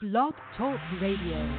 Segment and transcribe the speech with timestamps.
[0.00, 1.58] Blog Talk Radio.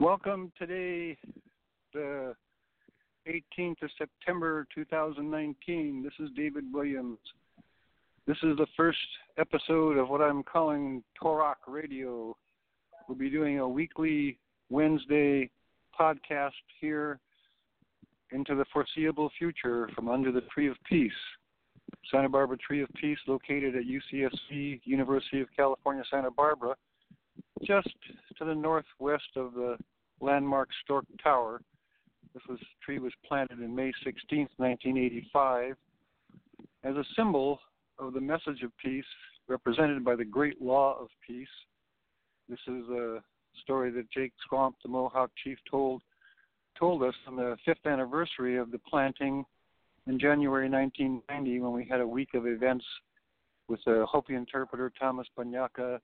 [0.00, 1.16] Welcome today,
[1.94, 2.34] the
[3.28, 6.02] 18th of September 2019.
[6.02, 7.18] This is David Williams.
[8.26, 8.98] This is the first
[9.38, 12.36] episode of what I'm calling Torah Radio.
[13.06, 14.36] We'll be doing a weekly
[14.68, 15.48] Wednesday
[15.96, 17.20] podcast here
[18.32, 21.12] into the foreseeable future from under the Tree of Peace.
[22.10, 26.74] Santa Barbara Tree of Peace, located at UCSB, University of California, Santa Barbara,
[27.62, 27.88] just
[28.38, 29.76] to the northwest of the
[30.20, 31.60] landmark Storke Tower.
[32.34, 35.76] This was, tree was planted in May 16, 1985,
[36.84, 37.60] as a symbol
[37.98, 39.04] of the message of peace
[39.48, 41.46] represented by the Great Law of Peace.
[42.48, 43.22] This is a
[43.62, 46.02] story that Jake Swamp, the Mohawk chief, told
[46.78, 49.44] told us on the fifth anniversary of the planting
[50.06, 52.84] in January 1990 when we had a week of events
[53.68, 55.98] with the Hopi interpreter Thomas Banyacya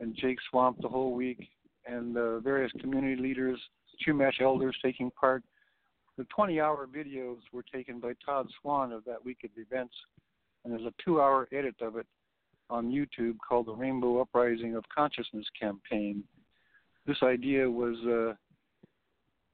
[0.00, 1.48] and Jake Swamp the whole week
[1.86, 3.60] and uh, various community leaders,
[4.06, 5.42] Chumash elders taking part.
[6.16, 9.94] The 20 hour videos were taken by Todd Swan of that week of events,
[10.64, 12.06] and there's a two hour edit of it
[12.70, 16.24] on YouTube called the Rainbow Uprising of Consciousness campaign.
[17.06, 18.34] This idea was uh,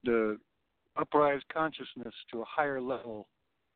[0.03, 0.37] the
[0.95, 3.27] uprise consciousness to a higher level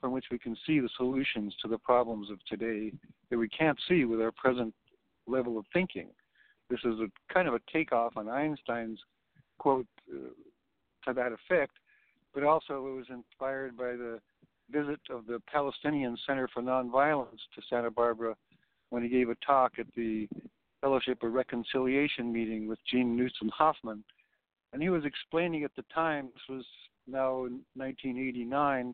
[0.06, 2.94] from which we can see the solutions to the problems of today
[3.32, 4.72] that we can't see with our present
[5.26, 6.10] level of thinking.
[6.70, 9.00] This is a kind of a takeoff on Einstein's
[9.58, 10.28] quote uh,
[11.08, 11.72] to that effect,
[12.36, 14.20] but also it was inspired by the
[14.70, 18.36] visit of the Palestinian Center for Nonviolence to Santa Barbara
[18.92, 20.30] when he gave a talk at the
[20.82, 24.04] Fellowship of Reconciliation meeting with Gene Knudsen Hoffman.
[24.72, 26.66] And he was explaining at the time, this was
[27.08, 28.94] now in 1989,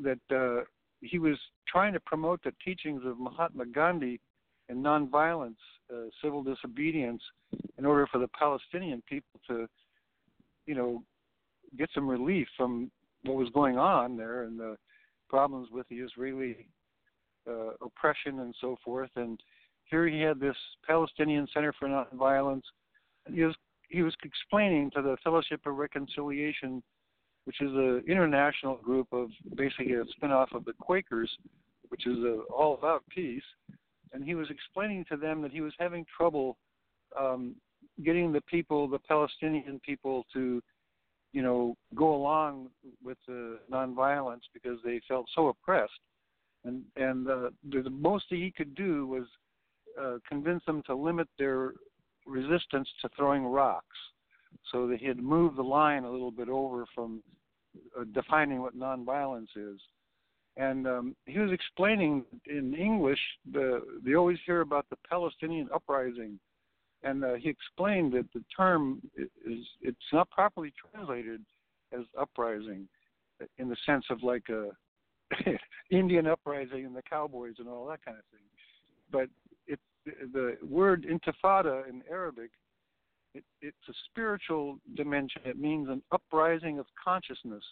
[0.00, 0.64] that uh,
[1.00, 4.20] he was trying to promote the teachings of Mahatma Gandhi
[4.68, 5.56] and nonviolence,
[5.92, 7.22] uh, civil disobedience,
[7.78, 9.66] in order for the Palestinian people to,
[10.66, 11.02] you know,
[11.76, 12.90] get some relief from
[13.24, 14.76] what was going on there and the
[15.28, 16.68] problems with the Israeli
[17.48, 19.10] uh, oppression and so forth.
[19.16, 19.40] And
[19.84, 20.56] here he had this
[20.86, 22.62] Palestinian Center for Nonviolence,
[23.32, 23.54] he was
[23.88, 26.82] he was explaining to the Fellowship of Reconciliation
[27.48, 31.30] which is an international group of basically a spinoff of the Quakers,
[31.88, 33.42] which is uh, all about peace.
[34.12, 36.58] And he was explaining to them that he was having trouble
[37.18, 37.56] um,
[38.04, 40.62] getting the people, the Palestinian people, to,
[41.32, 42.68] you know, go along
[43.02, 46.02] with the nonviolence because they felt so oppressed.
[46.66, 49.24] And and uh, the, the most that he could do was
[49.98, 51.72] uh, convince them to limit their
[52.26, 53.96] resistance to throwing rocks.
[54.72, 57.22] So he had moved the line a little bit over from
[57.98, 59.80] uh, defining what nonviolence is.
[60.56, 63.20] And um, he was explaining in English
[63.52, 66.38] the they always hear about the Palestinian uprising,
[67.04, 71.42] and uh, he explained that the term is it's not properly translated
[71.92, 72.88] as uprising,
[73.58, 74.70] in the sense of like a
[75.90, 78.46] Indian uprising and the cowboys and all that kind of thing.
[79.12, 79.28] But
[79.68, 79.78] it
[80.32, 82.50] the word intifada in Arabic
[83.38, 85.42] it, it's a spiritual dimension.
[85.44, 87.64] It means an uprising of consciousness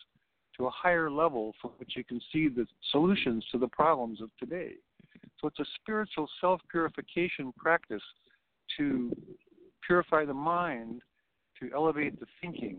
[0.56, 4.30] to a higher level from which you can see the solutions to the problems of
[4.38, 4.72] today.
[5.40, 8.02] So it's a spiritual self purification practice
[8.76, 9.14] to
[9.86, 11.02] purify the mind,
[11.60, 12.78] to elevate the thinking.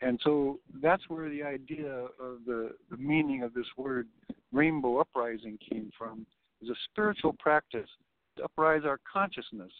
[0.00, 4.08] And so that's where the idea of the, the meaning of this word
[4.52, 6.26] rainbow uprising came from,
[6.62, 7.88] is a spiritual practice
[8.36, 9.72] to uprise our consciousness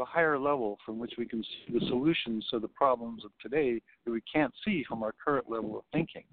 [0.00, 3.80] a higher level from which we can see the solutions to the problems of today
[4.04, 6.24] that we can't see from our current level of thinking.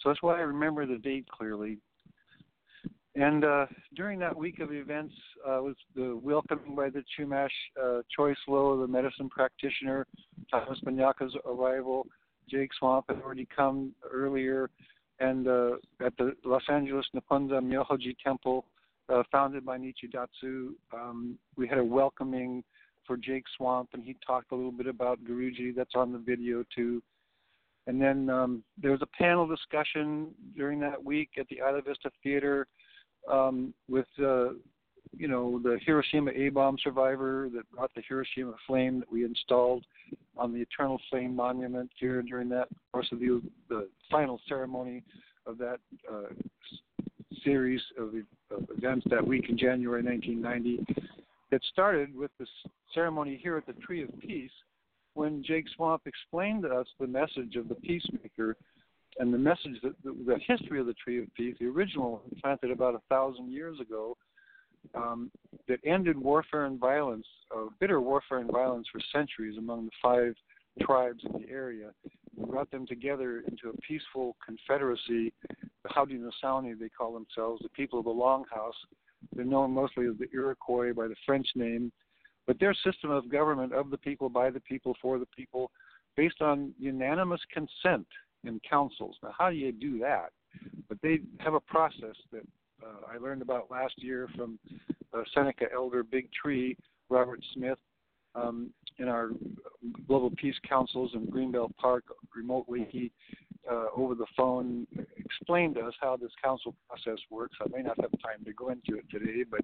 [0.00, 1.78] So that's why I remember the date clearly.
[3.16, 7.48] And uh, during that week of events uh, was the welcoming by the Chumash
[7.82, 10.06] uh, Choice Low, the medicine practitioner,
[10.50, 12.06] Thomas Banyacya's arrival.
[12.48, 14.68] Jake Swamp had already come earlier,
[15.18, 15.70] and uh,
[16.04, 18.66] at the Los Angeles Nipponzan Myohoji Temple,
[19.08, 22.62] uh, founded by Nichidatsu, um, we had a welcoming
[23.06, 25.74] for Jake Swamp, and he talked a little bit about Guruji.
[25.74, 27.02] That's on the video too.
[27.86, 32.10] And then um, there was a panel discussion during that week at the Isla Vista
[32.22, 32.66] Theater
[33.30, 34.50] um, with, uh,
[35.16, 39.84] you know, the Hiroshima A bomb survivor that brought the Hiroshima flame that we installed
[40.36, 45.02] on the Eternal Flame Monument here during that course of the, the final ceremony
[45.46, 45.78] of that
[46.10, 46.32] uh,
[47.44, 48.08] series of,
[48.50, 50.84] of events that week in January 1990.
[51.52, 52.48] It started with this
[52.92, 54.50] ceremony here at the Tree of Peace
[55.14, 58.56] when Jake Swamp explained to us the message of the peacemaker
[59.18, 62.70] and the message that the, the history of the Tree of Peace, the original planted
[62.70, 64.16] about a thousand years ago,
[64.94, 65.30] um,
[65.68, 70.34] that ended warfare and violence, uh, bitter warfare and violence for centuries among the five
[70.80, 71.90] tribes in the area,
[72.46, 75.32] brought them together into a peaceful confederacy.
[75.82, 78.72] The Haudenosaunee, they call themselves, the people of the Longhouse.
[79.34, 81.90] They're known mostly as the Iroquois by the French name,
[82.46, 85.70] but their system of government of the people, by the people, for the people,
[86.16, 88.06] based on unanimous consent
[88.46, 89.16] in councils.
[89.22, 90.30] Now, how do you do that?
[90.88, 92.42] But they have a process that
[92.82, 94.58] uh, I learned about last year from
[95.12, 96.76] uh, Seneca elder Big Tree
[97.08, 97.78] Robert Smith
[98.34, 99.30] um, in our
[100.06, 102.04] Global Peace Councils in Greenbelt Park
[102.34, 102.86] remotely.
[102.90, 103.12] He
[103.70, 107.56] uh, over the phone explained to us how this council process works.
[107.60, 109.60] I may not have time to go into it today, but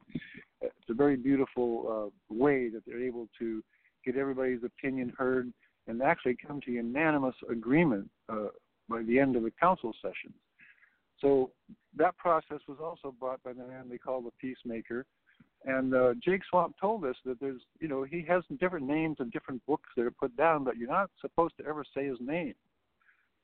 [0.61, 3.63] it's a very beautiful uh, way that they're able to
[4.05, 5.53] get everybody's opinion heard
[5.87, 8.49] and actually come to unanimous agreement uh,
[8.93, 10.33] by the end of the council session.
[11.21, 11.51] So
[11.97, 15.07] that process was also brought by the man they call the peacemaker.
[15.65, 19.31] And uh, Jake Swamp told us that there's, you know, he has different names and
[19.31, 22.55] different books that are put down, but you're not supposed to ever say his name.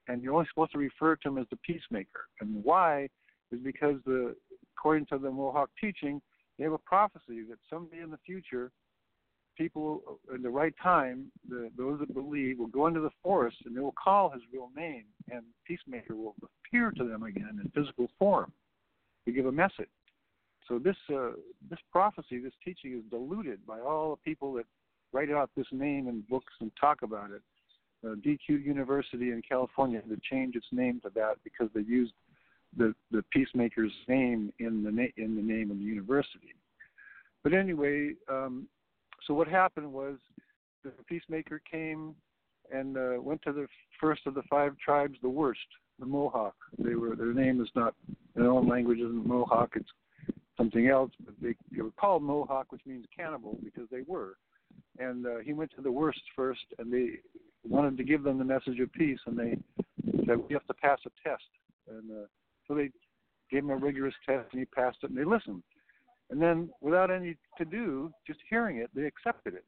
[0.08, 2.22] And you're only supposed to refer to him as the peacemaker.
[2.40, 3.08] And why
[3.52, 4.34] is because, the,
[4.76, 6.20] according to the Mohawk teaching,
[6.56, 8.72] they have a prophecy that someday in the future,
[9.58, 13.76] people in the right time, the, those that believe, will go into the forest and
[13.76, 18.08] they will call his real name, and Peacemaker will appear to them again in physical
[18.18, 18.52] form
[19.26, 19.88] to give a message.
[20.68, 21.30] So this uh,
[21.70, 24.66] this prophecy, this teaching, is diluted by all the people that
[25.12, 27.42] write out this name in books and talk about it.
[28.06, 32.12] Uh, DQ University in California had to change its name to that because they used
[32.76, 36.54] the the peacemaker's name in the na- in the name of the university.
[37.42, 38.68] But anyway, um,
[39.26, 40.16] so what happened was
[40.84, 42.14] the peacemaker came
[42.72, 43.66] and uh, went to the
[44.00, 45.60] first of the five tribes, the worst,
[45.98, 46.54] the Mohawk.
[46.78, 47.94] They were their name is not
[48.34, 49.72] their own language isn't Mohawk.
[49.74, 49.88] It's
[50.56, 54.34] something else, but they, they were called Mohawk, which means cannibal, because they were.
[54.98, 57.20] And uh, he went to the worst first, and they
[57.66, 59.56] wanted to give them the message of peace, and they
[60.26, 61.44] said we have to pass a test.
[61.88, 62.26] And uh,
[62.66, 62.90] so they
[63.50, 65.62] gave him a rigorous test, and he passed it, and they listened.
[66.30, 69.64] And then, without any to do, just hearing it, they accepted it.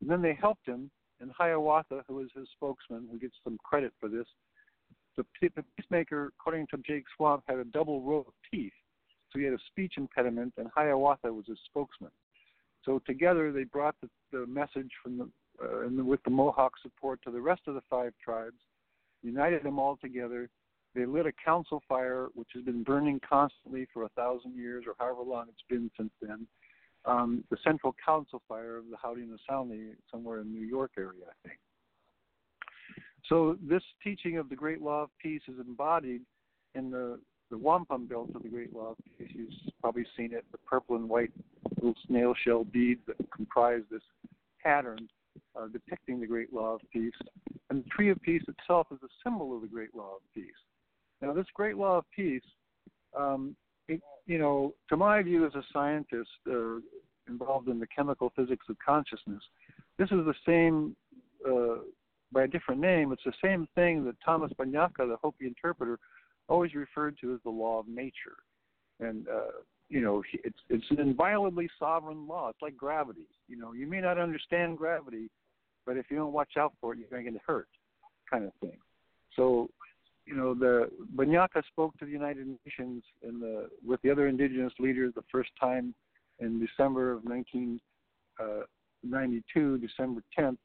[0.00, 3.92] And then they helped him, and Hiawatha, who was his spokesman, who gets some credit
[3.98, 4.26] for this,
[5.16, 8.72] the, the peacemaker, according to Jake Swamp, had a double row of teeth.
[9.32, 12.10] So he had a speech impediment, and Hiawatha was his spokesman.
[12.84, 15.28] So together they brought the, the message from the,
[15.62, 18.56] uh, and with the Mohawk support to the rest of the five tribes,
[19.22, 20.48] united them all together,
[20.96, 24.94] they lit a council fire, which has been burning constantly for a thousand years or
[24.98, 26.46] however long it's been since then.
[27.04, 31.48] Um, the central council fire of the Haudenosaunee, somewhere in the New York area, I
[31.48, 31.60] think.
[33.28, 36.22] So this teaching of the Great Law of Peace is embodied
[36.74, 39.30] in the the wampum belt of the Great Law of Peace.
[39.32, 39.50] You've
[39.80, 41.30] probably seen it, the purple and white
[41.76, 44.02] little snail shell beads that comprise this
[44.60, 45.08] pattern
[45.56, 47.14] uh, depicting the Great Law of Peace.
[47.70, 50.50] And the Tree of Peace itself is a symbol of the Great Law of Peace.
[51.22, 52.42] Now, this great law of peace,
[53.16, 53.56] um,
[53.88, 56.76] it, you know, to my view as a scientist uh,
[57.28, 59.42] involved in the chemical physics of consciousness,
[59.98, 60.94] this is the same,
[61.48, 61.82] uh,
[62.32, 65.98] by a different name, it's the same thing that Thomas Banyacya, the Hopi interpreter,
[66.48, 68.36] always referred to as the law of nature.
[69.00, 72.48] And, uh, you know, it's, it's an inviolably sovereign law.
[72.48, 73.28] It's like gravity.
[73.48, 75.30] You know, you may not understand gravity,
[75.86, 77.68] but if you don't watch out for it, you're going to get hurt,
[78.30, 78.76] kind of thing.
[79.36, 79.70] So
[80.26, 85.14] you know, the Banyacya spoke to the United Nations and with the other indigenous leaders
[85.14, 85.94] the first time
[86.40, 90.58] in December of 1992, uh, December 10th,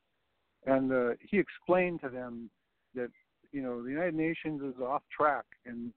[0.65, 2.49] and uh, he explained to them
[2.95, 3.09] that
[3.51, 5.93] you know the United Nations is off track, and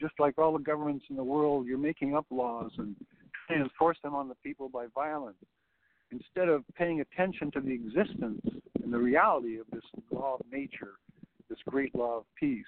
[0.00, 2.94] just like all the governments in the world, you're making up laws and
[3.46, 5.36] trying to enforce them on the people by violence.
[6.12, 8.40] Instead of paying attention to the existence
[8.82, 10.94] and the reality of this law of nature,
[11.48, 12.66] this great law of peace,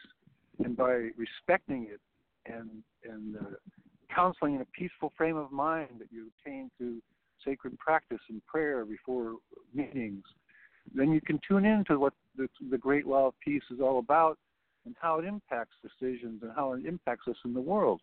[0.64, 2.00] and by respecting it
[2.46, 2.70] and
[3.04, 3.54] and uh,
[4.14, 7.00] counseling in a peaceful frame of mind that you obtain through
[7.44, 9.36] sacred practice and prayer before
[9.74, 10.22] meetings,
[10.94, 13.98] then you can tune in to what the, the great law of peace is all
[13.98, 14.38] about
[14.84, 18.00] and how it impacts decisions and how it impacts us in the world.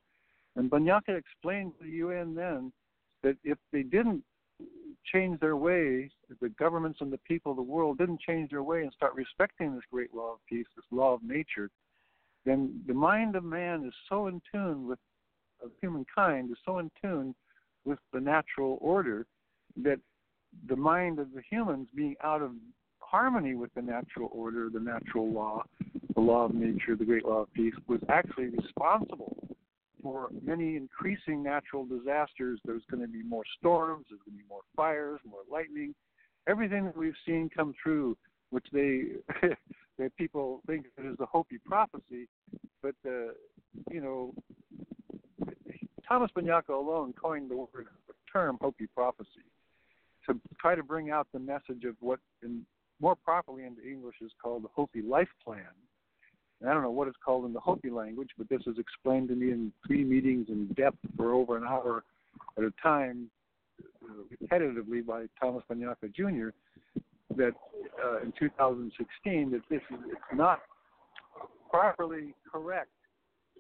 [0.55, 2.71] And Banyacya explained to the UN then
[3.23, 4.23] that if they didn't
[5.11, 8.63] change their way, if the governments and the people of the world didn't change their
[8.63, 11.69] way and start respecting this great law of peace, this law of nature,
[12.45, 14.99] then the mind of man is so in tune with
[15.63, 17.35] of humankind is so in tune
[17.85, 19.25] with the natural order
[19.77, 19.99] that
[20.67, 22.51] the mind of the humans being out of
[22.99, 25.63] harmony with the natural order, the natural law,
[26.15, 29.35] the law of nature, the great law of peace, was actually responsible
[30.01, 32.59] for many increasing natural disasters.
[32.63, 35.93] There's going to be more storms, there's going to be more fires, more lightning.
[36.47, 38.15] Everything that we've seen come true,
[38.49, 39.03] which they
[39.99, 42.27] that people think it is the Hopi prophecy,
[42.81, 43.33] but uh,
[43.91, 44.33] you know,
[46.07, 47.87] Thomas Banyacya alone coined the word
[48.31, 49.45] term Hopi prophecy
[50.27, 52.65] to try to bring out the message of what, in,
[52.99, 55.65] more properly into English, is called the Hopi life plan
[56.67, 59.35] I don't know what it's called in the Hopi language, but this was explained to
[59.35, 62.03] me in three meetings in depth for over an hour
[62.57, 63.29] at a time,
[64.03, 66.49] uh, repetitively by Thomas Banyacya Jr.
[67.35, 67.53] That
[68.03, 70.61] uh, in 2016 that this is it's not
[71.69, 72.89] properly correct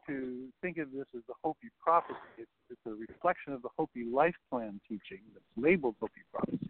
[0.07, 2.17] to think of this as the Hopi prophecy.
[2.37, 6.69] It's, it's a reflection of the Hopi life plan teaching that's labeled Hopi prophecy.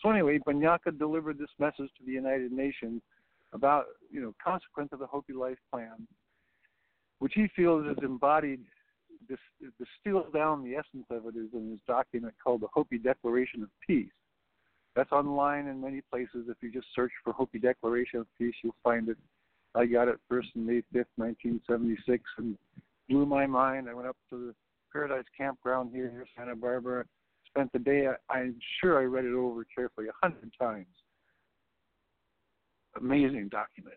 [0.00, 3.02] So anyway, Banyacya delivered this message to the United Nations
[3.52, 6.06] about you know consequence of the Hopi Life Plan,
[7.18, 8.60] which he feels is embodied,
[9.28, 9.38] this
[9.78, 13.68] distills down the essence of it is in his document called the Hopi Declaration of
[13.86, 14.10] Peace.
[14.96, 16.46] That's online in many places.
[16.48, 19.16] If you just search for Hopi Declaration of Peace, you'll find it.
[19.74, 22.58] I got it first in May 5th, 1976, and
[23.08, 23.88] blew my mind.
[23.88, 24.54] I went up to the
[24.92, 27.04] Paradise Campground here near Santa Barbara.
[27.46, 28.08] Spent the day.
[28.08, 30.86] I, I'm sure I read it over carefully a hundred times
[32.98, 33.96] amazing document.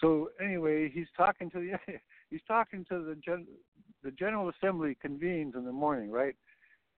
[0.00, 1.92] So anyway, he's talking to the
[2.30, 3.46] he's talking to the gen,
[4.02, 6.34] the General Assembly convenes in the morning, right?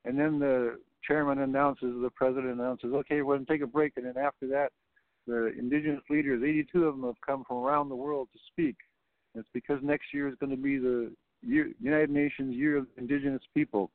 [0.05, 3.93] And then the chairman announces, the president announces, okay, we're going to take a break,
[3.97, 4.71] and then after that,
[5.27, 8.77] the indigenous leaders, 82 of them, have come from around the world to speak.
[9.35, 12.87] And it's because next year is going to be the year, United Nations Year of
[12.97, 13.91] Indigenous People,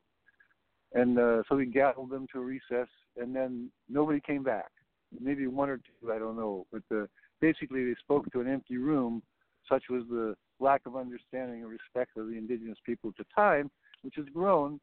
[0.94, 4.72] and uh, so we gathered them to a recess, and then nobody came back
[5.20, 6.66] maybe one or two, I don't know.
[6.72, 7.06] But uh,
[7.42, 9.22] basically, they spoke to an empty room.
[9.68, 13.70] Such was the lack of understanding and respect of the indigenous people at the time,
[14.02, 14.80] which has grown.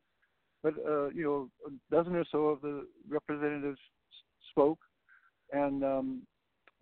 [0.63, 3.79] But uh, you know, a dozen or so of the representatives
[4.51, 4.79] spoke,
[5.53, 6.23] and um,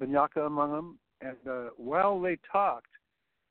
[0.01, 0.99] Banyacya among them.
[1.21, 2.87] And uh, while they talked,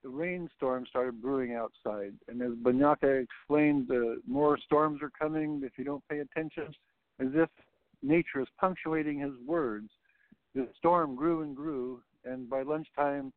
[0.03, 2.13] the rainstorm started brewing outside.
[2.27, 6.73] And as Banyacya explained, uh, more storms are coming if you don't pay attention,
[7.19, 7.49] as if
[8.01, 9.89] nature is punctuating his words.
[10.55, 13.31] The storm grew and grew, and by lunchtime,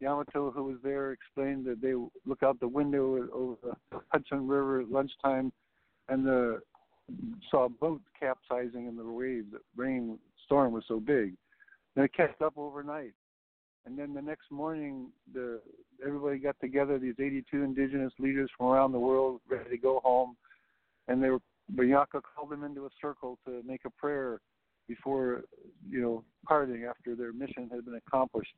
[0.00, 1.94] Yamato, who was there, explained that they
[2.26, 3.56] look out the window over
[3.90, 5.52] the Hudson River at lunchtime,
[6.10, 6.60] and the
[7.50, 9.46] saw boats capsizing in the waves.
[9.52, 11.34] The rain storm was so big.
[11.96, 13.14] And it kept up overnight,
[13.84, 15.60] and then the next morning, the
[16.06, 16.98] everybody got together.
[16.98, 20.36] These 82 indigenous leaders from around the world, ready to go home,
[21.08, 21.40] and they were
[21.74, 24.40] Banyacya called them into a circle to make a prayer
[24.88, 25.42] before,
[25.88, 28.54] you know, parting after their mission had been accomplished.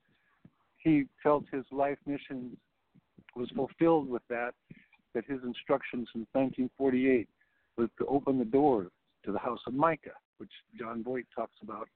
[0.79, 2.57] He felt his life mission
[3.37, 4.55] was fulfilled with that,
[5.15, 7.29] that his instructions in 1948
[7.83, 8.89] was to open the door
[9.25, 11.89] to the House of Mica, which John Voight talks about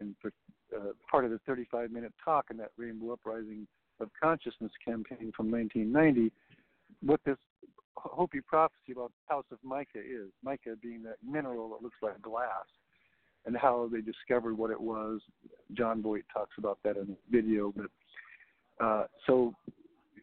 [0.00, 0.78] in uh,
[1.10, 3.66] part of the 35 minute talk in that Rainbow Uprising
[4.00, 6.32] of Consciousness campaign from 1990.
[7.04, 7.38] What this
[7.96, 12.20] Hopi prophecy about the House of Mica is Mica being that mineral that looks like
[12.20, 12.66] glass,
[13.46, 15.20] and how they discovered what it was.
[15.72, 17.72] John Voight talks about that in the video.
[17.74, 19.54] But uh, so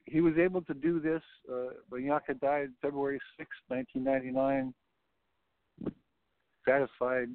[0.06, 1.22] he was able to do this.
[1.52, 4.74] Uh, Banyacya died February 6, 1999,
[6.70, 7.30] satisfied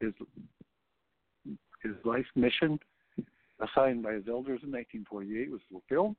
[0.00, 0.12] his
[1.82, 2.78] his life mission.
[3.60, 6.16] assigned by his elders in 1948 was fulfilled.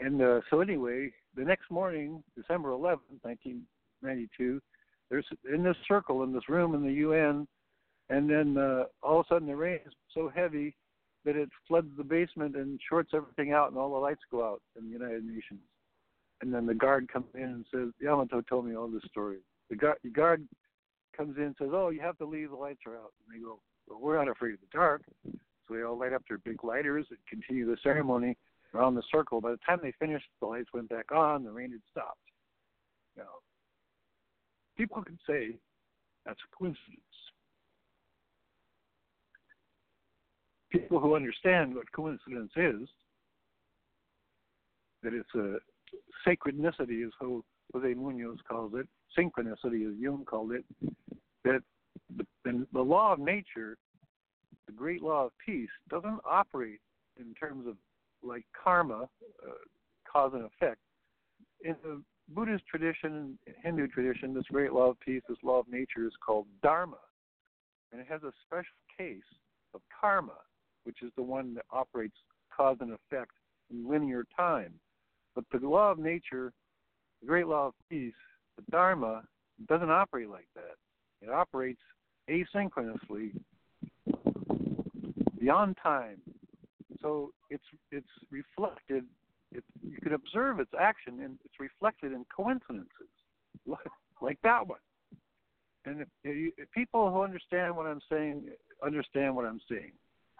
[0.00, 4.60] And uh, so anyway, the next morning, December 11, 1992,
[5.08, 7.46] there's in this circle in this room in the UN,
[8.10, 10.74] and then uh, all of a sudden the rain is so heavy
[11.24, 14.60] that it floods the basement and shorts everything out, and all the lights go out
[14.76, 15.60] in the United Nations.
[16.40, 19.38] And then the guard comes in and says, Yamato told me all this story.
[19.70, 20.46] The guard, the guard
[21.16, 22.50] comes in and says, "Oh, you have to leave.
[22.50, 25.74] The lights are out." And they go, "Well, we're not afraid of the dark." So
[25.74, 28.36] they all light up their big lighters and continue the ceremony
[28.74, 29.40] around the circle.
[29.40, 31.44] By the time they finished, the lights went back on.
[31.44, 32.20] The rain had stopped.
[33.16, 33.40] Now,
[34.76, 35.58] people can say
[36.26, 37.00] that's a coincidence.
[40.70, 42.88] People who understand what coincidence is,
[45.02, 45.60] that it's a
[46.26, 50.64] sacrednicity, as Jose Munoz calls it, synchronicity, as Jung called it,
[51.44, 51.60] that
[52.16, 53.76] the, the law of nature,
[54.66, 56.80] the great law of peace, doesn't operate
[57.18, 57.76] in terms of
[58.22, 59.02] like karma,
[59.46, 59.52] uh,
[60.10, 60.78] cause and effect.
[61.62, 66.06] In the Buddhist tradition, Hindu tradition, this great law of peace, this law of nature
[66.06, 66.98] is called dharma.
[67.92, 68.64] And it has a special
[68.96, 69.22] case
[69.74, 70.38] of karma,
[70.84, 72.16] which is the one that operates
[72.54, 73.32] cause and effect
[73.70, 74.72] in linear time.
[75.34, 76.52] But the law of nature,
[77.20, 78.12] the great law of peace,
[78.56, 79.22] the dharma,
[79.68, 80.76] doesn't operate like that.
[81.22, 81.80] It operates
[82.28, 83.32] asynchronously
[85.38, 86.18] beyond time.
[87.00, 89.04] So it's it's reflected.
[89.52, 92.88] It, you can observe its action, and it's reflected in coincidences,
[94.20, 94.78] like that one.
[95.86, 98.48] And if, if people who understand what I'm saying
[98.84, 99.92] understand what I'm saying,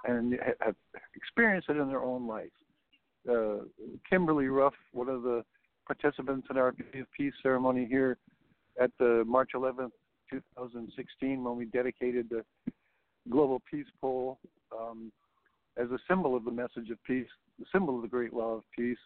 [0.05, 0.75] and have
[1.15, 2.51] experienced it in their own life.
[3.29, 3.65] Uh,
[4.09, 5.45] Kimberly Ruff, one of the
[5.87, 6.75] participants in our
[7.17, 8.19] peace ceremony here
[8.81, 9.93] at the March 11th,
[10.31, 12.45] 2016, when we dedicated the
[13.31, 14.39] global peace pole
[14.77, 15.13] um,
[15.77, 18.63] as a symbol of the message of peace, the symbol of the great law of
[18.77, 18.99] peace,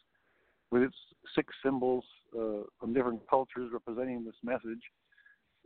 [0.71, 0.97] with its
[1.35, 2.05] six symbols
[2.39, 4.83] uh, from different cultures representing this message.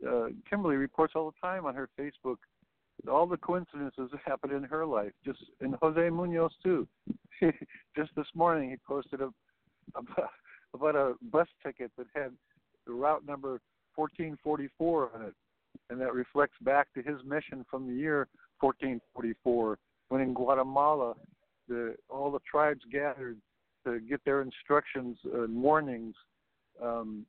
[0.07, 2.37] Uh, Kimberly reports all the time on her Facebook
[3.09, 5.11] all the coincidences that happened in her life.
[5.25, 6.87] Just and Jose Munoz too.
[7.95, 9.29] just this morning he posted a,
[9.95, 10.29] about,
[10.73, 12.31] about a bus ticket that had
[12.85, 13.59] the route number
[13.95, 15.33] 1444 on it,
[15.89, 18.27] and that reflects back to his mission from the year
[18.59, 19.77] 1444
[20.09, 21.15] when in Guatemala
[21.67, 23.37] the all the tribes gathered
[23.85, 26.15] to get their instructions and warnings
[26.81, 27.25] um,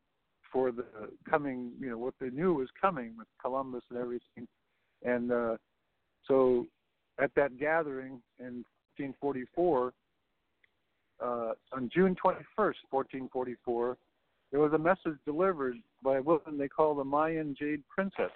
[0.52, 0.84] for the
[1.28, 4.46] coming, you know, what they knew was coming with Columbus and everything.
[5.02, 5.56] And uh,
[6.26, 6.66] so
[7.20, 8.64] at that gathering in
[8.96, 9.92] 1444,
[11.22, 13.96] uh, on June 21st, 1444,
[14.50, 18.30] there was a message delivered by a woman they call the Mayan Jade Princess.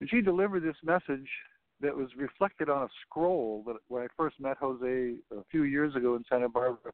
[0.00, 1.28] And she delivered this message
[1.80, 5.94] that was reflected on a scroll that when I first met Jose a few years
[5.94, 6.92] ago in Santa Barbara,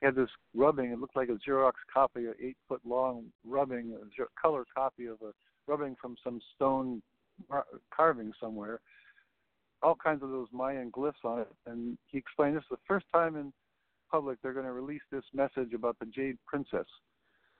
[0.00, 0.92] he had this rubbing.
[0.92, 5.18] It looked like a Xerox copy, an eight foot long rubbing, a color copy of
[5.22, 5.32] a
[5.66, 7.02] rubbing from some stone
[7.94, 8.80] carving somewhere.
[9.82, 11.48] All kinds of those Mayan glyphs on it.
[11.66, 13.52] And he explained this is the first time in
[14.10, 16.86] public they're going to release this message about the Jade Princess.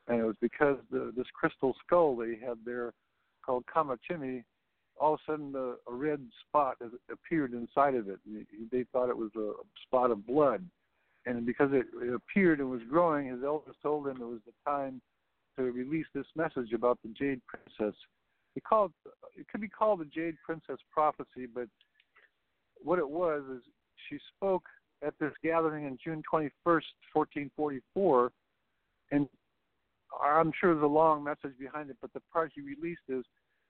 [0.09, 2.93] And it was because the, this crystal skull they had there
[3.45, 4.45] called Kamachimi
[5.01, 6.77] all of a sudden the, a red spot
[7.11, 8.19] appeared inside of it.
[8.71, 9.53] They thought it was a
[9.87, 10.65] spot of blood,
[11.27, 14.71] and because it, it appeared and was growing, his elders told him it was the
[14.71, 15.01] time
[15.57, 17.99] to release this message about the Jade Princess.
[18.55, 18.93] It called
[19.37, 21.69] it could be called the Jade Princess prophecy, but
[22.83, 23.63] what it was is
[24.09, 24.65] she spoke
[25.03, 26.51] at this gathering on June 21st,
[27.13, 28.33] 1444,
[29.13, 29.29] and
[30.23, 33.25] I'm sure there's a long message behind it, but the part he released is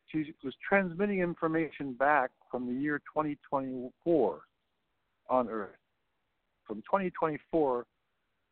[0.09, 4.41] she was transmitting information back from the year 2024
[5.29, 5.71] on Earth.
[6.67, 7.87] From 2024,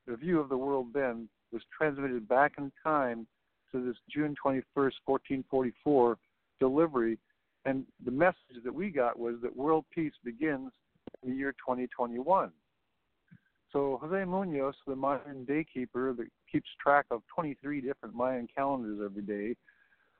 [0.06, 3.26] the view of the world then was transmitted back in time
[3.72, 6.18] to this June 21st, 1444
[6.60, 7.18] delivery.
[7.64, 10.70] And the message that we got was that world peace begins
[11.22, 12.50] in the year 2021.
[13.72, 19.00] So Jose Munoz, the Mayan day keeper that keeps track of 23 different Mayan calendars
[19.04, 19.56] every day,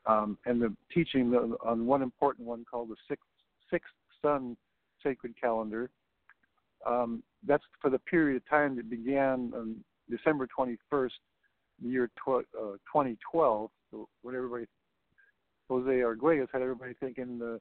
[0.07, 1.35] um, and the teaching
[1.65, 3.25] on one important one called the Sixth,
[3.71, 3.91] Sixth
[4.23, 4.57] Sun
[5.03, 5.91] Sacred Calendar.
[6.87, 9.77] Um, that's for the period of time that began on
[10.11, 11.11] December 21st,
[11.83, 13.71] the year tw- uh, 2012.
[13.91, 14.67] So what everybody,
[15.69, 17.59] Jose Arguelles had everybody thinking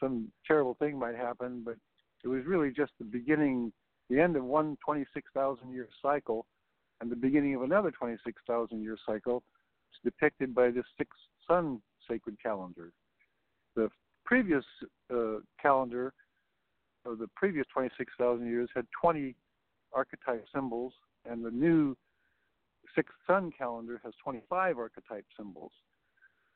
[0.00, 1.76] some terrible thing might happen, but
[2.24, 3.72] it was really just the beginning,
[4.10, 6.46] the end of one 26,000 year cycle,
[7.00, 9.42] and the beginning of another 26,000 year cycle.
[9.92, 12.92] is depicted by this sixth sun sacred calendar.
[13.76, 13.90] The
[14.24, 14.64] previous
[15.12, 16.12] uh, calendar
[17.04, 19.34] of the previous 26,000 years had 20
[19.92, 20.92] archetype symbols,
[21.28, 21.96] and the new
[22.94, 25.72] sixth sun calendar has 25 archetype symbols.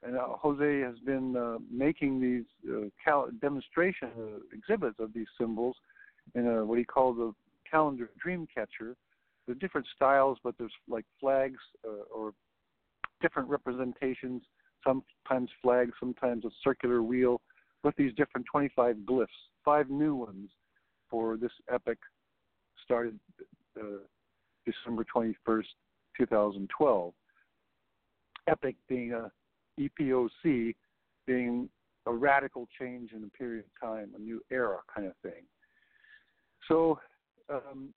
[0.02, 5.28] And uh, Jose has been uh, making these uh, cal- demonstration uh, exhibits of these
[5.38, 5.76] symbols
[6.34, 7.32] in a, what he calls a
[7.72, 8.94] calendar dream catcher.
[9.46, 12.32] There are different styles, but there's like flags uh, or
[13.20, 14.42] different representations.
[14.86, 17.40] Sometimes flags, sometimes a circular wheel,
[17.82, 19.26] with these different 25 glyphs.
[19.64, 20.50] Five new ones
[21.10, 21.98] for this epic
[22.84, 23.18] started
[23.80, 24.02] uh,
[24.66, 25.64] December 21st,
[26.16, 27.12] 2012.
[28.48, 29.30] Epic being a
[29.80, 30.74] EPOC,
[31.26, 31.68] being
[32.06, 35.44] a radical change in a period of time, a new era kind of thing.
[36.68, 36.98] So
[37.48, 37.92] um,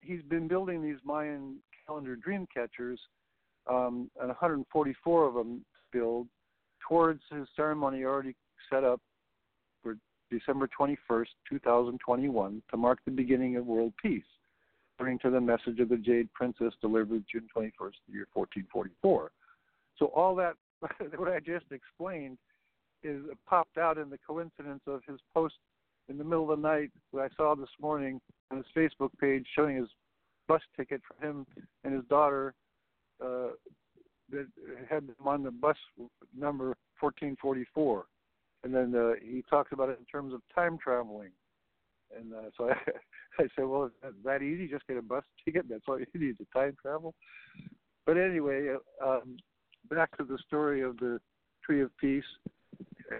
[0.00, 3.00] he's been building these Mayan calendar dream catchers,
[3.68, 6.28] um, and 144 of them build
[6.86, 8.34] towards his ceremony already
[8.70, 9.00] set up
[9.82, 9.96] for
[10.30, 14.24] December 21st, 2021, to mark the beginning of world peace,
[14.94, 19.30] according to the message of the Jade Princess delivered June 21st, the year 1444.
[19.98, 20.54] So all that,
[21.16, 22.38] what I just explained,
[23.02, 25.54] is popped out in the coincidence of his post
[26.08, 29.46] in the middle of the night that I saw this morning on his Facebook page
[29.54, 29.88] showing his
[30.48, 31.46] bus ticket for him
[31.84, 32.54] and his daughter
[33.24, 33.50] uh,
[34.30, 34.46] that
[34.88, 35.76] had them on the bus
[36.36, 38.04] number 1444.
[38.64, 41.30] And then uh, he talks about it in terms of time traveling.
[42.16, 44.68] And uh, so I, I said, well, is that easy?
[44.68, 45.66] Just get a bus ticket.
[45.68, 47.14] That's all you need to time travel.
[48.06, 49.36] But anyway, uh, um,
[49.88, 51.20] back to the story of the
[51.64, 52.24] Tree of Peace.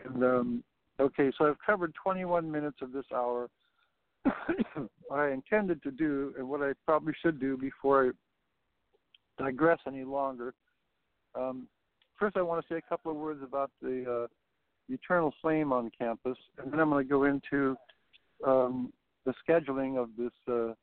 [0.04, 0.64] And um,
[1.00, 3.48] okay, so I've covered 21 minutes of this hour.
[4.24, 10.04] what I intended to do, and what I probably should do before I digress any
[10.04, 10.54] longer,
[11.34, 11.66] um,
[12.18, 15.90] first I want to say a couple of words about the uh, Eternal Flame on
[15.96, 17.76] campus, and then I'm going to go into
[18.46, 18.92] um,
[19.24, 20.32] the scheduling of this.
[20.48, 20.74] Uh,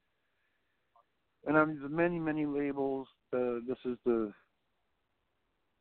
[1.48, 3.08] and I'm the many many labels.
[3.34, 4.34] Uh, this is the,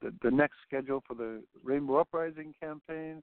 [0.03, 3.23] the the next schedule for the Rainbow Uprising campaign.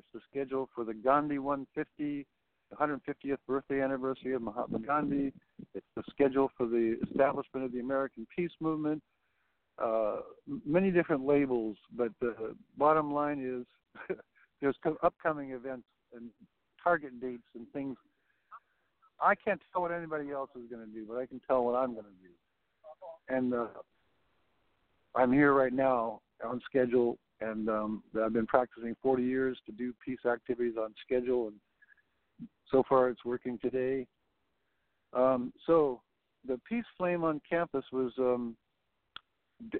[0.00, 2.26] It's the schedule for the Gandhi 150,
[2.70, 5.30] the 150th birthday anniversary of Mahatma Gandhi.
[5.74, 9.02] It's the schedule for the establishment of the American Peace Movement.
[9.78, 10.20] Uh,
[10.64, 13.66] many different labels, but the bottom line
[14.08, 14.16] is
[14.62, 16.30] there's upcoming events and
[16.82, 17.98] target dates and things.
[19.20, 21.74] I can't tell what anybody else is going to do, but I can tell what
[21.74, 23.36] I'm going to do.
[23.36, 23.66] And uh,
[25.14, 29.94] I'm here right now on schedule, and um, I've been practicing 40 years to do
[30.04, 31.56] peace activities on schedule, and
[32.70, 34.06] so far it's working today.
[35.12, 36.02] Um, so
[36.46, 38.56] the Peace Flame on campus was um,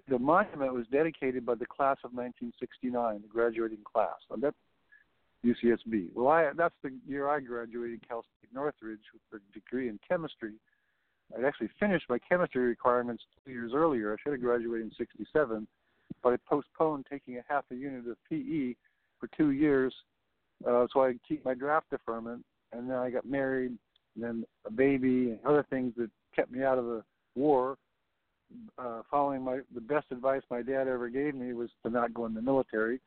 [0.08, 4.16] the monument was dedicated by the class of 1969, the graduating class.
[4.30, 4.54] I'm at
[5.44, 6.08] UCSB.
[6.14, 10.54] Well, I that's the year I graduated Cal State Northridge with a degree in chemistry.
[11.36, 14.12] I'd actually finished my chemistry requirements two years earlier.
[14.12, 15.66] I should have graduated in '67,
[16.22, 18.74] but I postponed taking a half a unit of PE
[19.18, 19.94] for two years
[20.66, 22.44] uh, so I could keep my draft deferment.
[22.72, 23.76] And then I got married,
[24.14, 27.02] and then a baby, and other things that kept me out of the
[27.34, 27.76] war
[28.78, 32.26] uh, following my the best advice my dad ever gave me was to not go
[32.26, 33.00] in the military.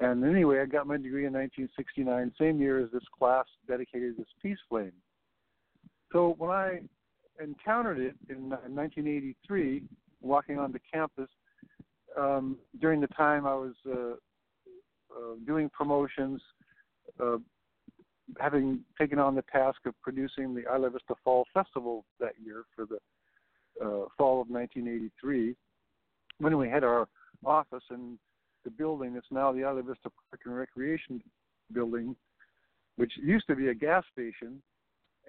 [0.00, 4.22] And anyway, I got my degree in 1969, same year as this class dedicated to
[4.22, 4.92] this peace flame.
[6.12, 6.80] So when I
[7.40, 9.82] encountered it in 1983,
[10.20, 11.28] walking onto campus,
[12.18, 14.14] um, during the time I was uh,
[15.14, 16.40] uh, doing promotions,
[17.20, 17.38] uh,
[18.38, 22.86] having taken on the task of producing the Isla Vista Fall Festival that year for
[22.86, 22.98] the
[23.80, 25.54] uh, fall of 1983
[26.38, 27.06] when we had our
[27.44, 28.18] office in
[28.64, 31.22] the building that's now the Isla Vista Park and Recreation
[31.72, 32.16] Building,
[32.96, 34.62] which used to be a gas station,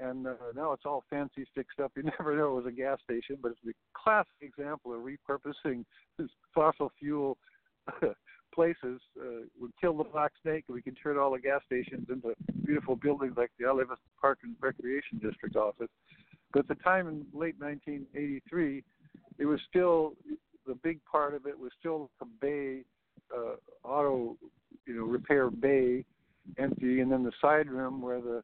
[0.01, 1.91] and uh, now it's all fancy fixed up.
[1.95, 5.85] You never know it was a gas station, but it's the classic example of repurposing
[6.53, 7.37] fossil fuel
[8.53, 9.01] places.
[9.19, 12.33] Uh, would kill the black snake, and we can turn all the gas stations into
[12.65, 15.89] beautiful buildings like the Vista Park and Recreation District office.
[16.51, 18.83] But at the time in late 1983,
[19.37, 20.13] it was still
[20.65, 22.83] the big part of it was still the bay,
[23.35, 23.55] uh,
[23.87, 24.37] auto,
[24.85, 26.05] you know, repair bay,
[26.57, 28.43] empty, and then the side room where the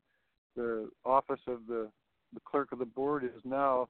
[0.55, 1.89] the office of the
[2.33, 3.89] the clerk of the board is now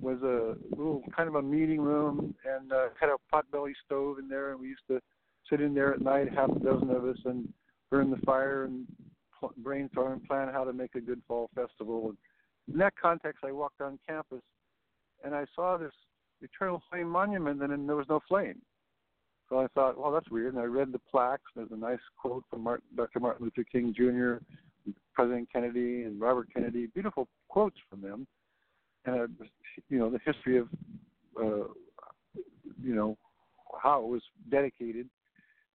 [0.00, 4.28] was a little kind of a meeting room and uh, had a potbelly stove in
[4.28, 5.00] there, and we used to
[5.48, 7.48] sit in there at night, half a dozen of us, and
[7.90, 8.86] burn the fire and
[9.38, 12.08] pl- brainstorm and plan how to make a good fall festival.
[12.08, 12.18] And
[12.72, 14.42] in that context, I walked on campus
[15.24, 15.92] and I saw this
[16.42, 18.60] eternal flame monument, and there was no flame.
[19.48, 20.54] So I thought, well, that's weird.
[20.54, 21.50] And I read the plaques.
[21.54, 23.20] There's a nice quote from Martin, Dr.
[23.20, 24.44] Martin Luther King Jr.,
[25.16, 26.86] President Kennedy and Robert Kennedy.
[26.86, 28.26] Beautiful quotes from them,
[29.06, 29.44] and uh,
[29.88, 30.68] you know the history of
[31.40, 31.68] uh,
[32.82, 33.16] you know
[33.82, 35.08] how it was dedicated.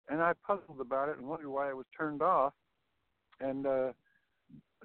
[0.08, 2.54] And I puzzled about it and wondered why it was turned off,
[3.40, 3.92] and uh,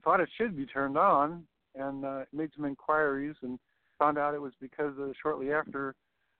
[0.03, 1.43] thought it should be turned on,
[1.75, 3.57] and uh, made some inquiries and
[3.99, 5.95] found out it was because uh, shortly after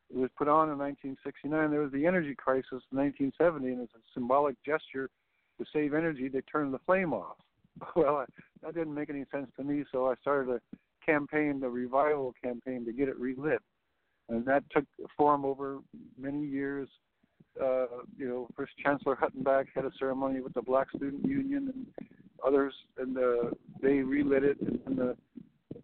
[0.10, 3.88] it was put on in 1969, there was the energy crisis in 1970, and as
[3.96, 5.10] a symbolic gesture
[5.58, 7.38] to save energy, they turned the flame off.
[7.96, 8.26] Well, I,
[8.64, 12.86] that didn't make any sense to me, so I started a campaign, the revival campaign,
[12.86, 13.62] to get it relit,
[14.30, 14.86] and that took
[15.18, 15.80] form over
[16.18, 16.88] many years.
[17.62, 17.86] Uh,
[18.18, 22.10] you know, first Chancellor Huttenback had a ceremony with the Black Student Union and
[22.46, 23.50] others, and uh,
[23.82, 25.18] they relit it, and, and the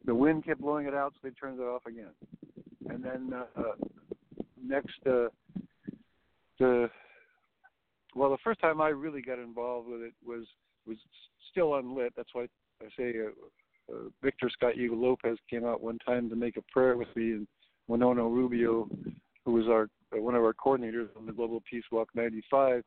[0.06, 2.12] the wind kept blowing it out, so they turned it off again.
[2.89, 3.63] And then uh,
[4.63, 5.28] next, uh,
[6.60, 6.89] the
[8.15, 10.45] well, the first time I really got involved with it was
[10.88, 10.97] was
[11.50, 12.14] still unlit.
[12.16, 12.48] That's why
[12.82, 16.62] I say uh, uh, Victor Scott Eagle Lopez came out one time to make a
[16.72, 17.48] prayer with me, and
[17.88, 18.90] Winona Rubio,
[19.46, 22.84] who was our uh, one of our coordinators on the Global Peace Walk '95,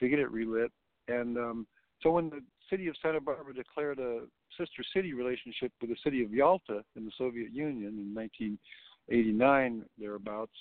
[0.00, 0.70] to get it relit.
[1.08, 1.66] And um,
[2.02, 4.22] so when the city of Santa Barbara declared a
[4.58, 10.52] sister city relationship with the city of Yalta in the Soviet Union in 1989 thereabouts,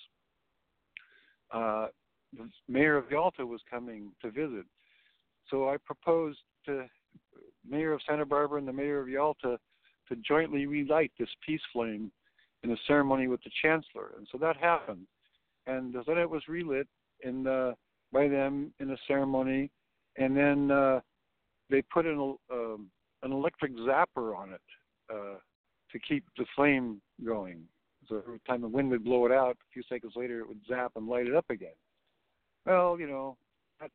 [1.51, 1.87] uh,
[2.37, 4.65] the mayor of Yalta was coming to visit.
[5.49, 6.39] So I proposed
[8.09, 9.59] Santa Barbara and the mayor of Yalta
[10.07, 12.11] to jointly relight this peace flame
[12.63, 15.05] in a ceremony with the chancellor, and so that happened.
[15.67, 16.87] And then it was relit
[17.23, 17.73] in uh,
[18.11, 19.69] by them in a ceremony,
[20.17, 20.99] and then uh,
[21.69, 22.89] they put an um,
[23.21, 24.61] an electric zapper on it
[25.13, 25.37] uh,
[25.91, 27.61] to keep the flame going.
[28.07, 30.61] So every time the wind would blow it out, a few seconds later it would
[30.67, 31.77] zap and light it up again.
[32.65, 33.37] Well, you know,
[33.79, 33.91] that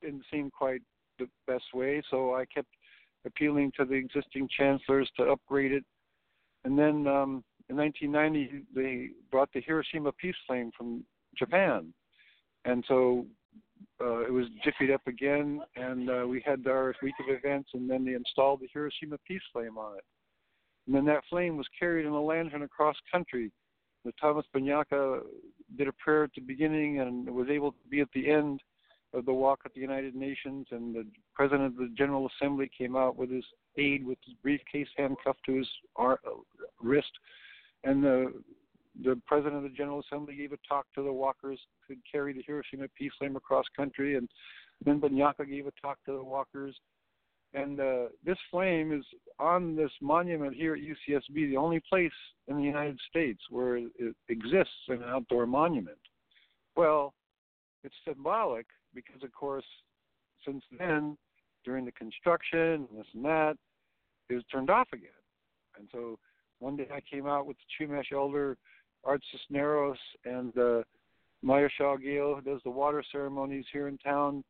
[0.00, 0.82] didn't seem quite
[1.18, 2.68] the best way, so I kept
[3.26, 5.84] appealing to the existing chancellors to upgrade it.
[6.64, 11.04] And then um, in 1990, they brought the Hiroshima peace flame from
[11.38, 11.92] Japan,
[12.64, 13.26] and so
[14.00, 17.88] uh, it was jiffied up again, and uh, we had our week of events, and
[17.88, 20.04] then they installed the Hiroshima peace flame on it.
[20.86, 23.52] And then that flame was carried in a lantern across country.
[24.04, 25.20] The Thomas Banyacya
[25.76, 28.60] did a prayer at the beginning and was able to be at the end
[29.12, 30.66] of the walk at the United Nations.
[30.70, 33.44] And the president of the General Assembly came out with his
[33.76, 35.68] aide with his briefcase handcuffed to his
[36.80, 37.10] wrist.
[37.84, 38.32] And the
[39.04, 42.42] the president of the General Assembly gave a talk to the walkers who carry the
[42.46, 44.28] Hiroshima peace flame across country, and
[44.84, 46.76] then Banyacya gave a talk to the walkers.
[47.54, 49.04] And uh, this flame is
[49.38, 52.12] on this monument here at UCSB, the only place
[52.46, 55.98] in the United States where it exists in an outdoor monument.
[56.76, 57.14] Well,
[57.82, 59.64] it's symbolic because, of course,
[60.44, 61.16] since then,
[61.64, 63.56] during the construction and this and that,
[64.28, 65.10] it was turned off again.
[65.78, 66.18] And so
[66.58, 68.56] one day I came out with the Chumash elder
[69.04, 70.82] Art Cisneros and uh,
[71.42, 74.44] Maya Shawgil, who does the water ceremonies here in town,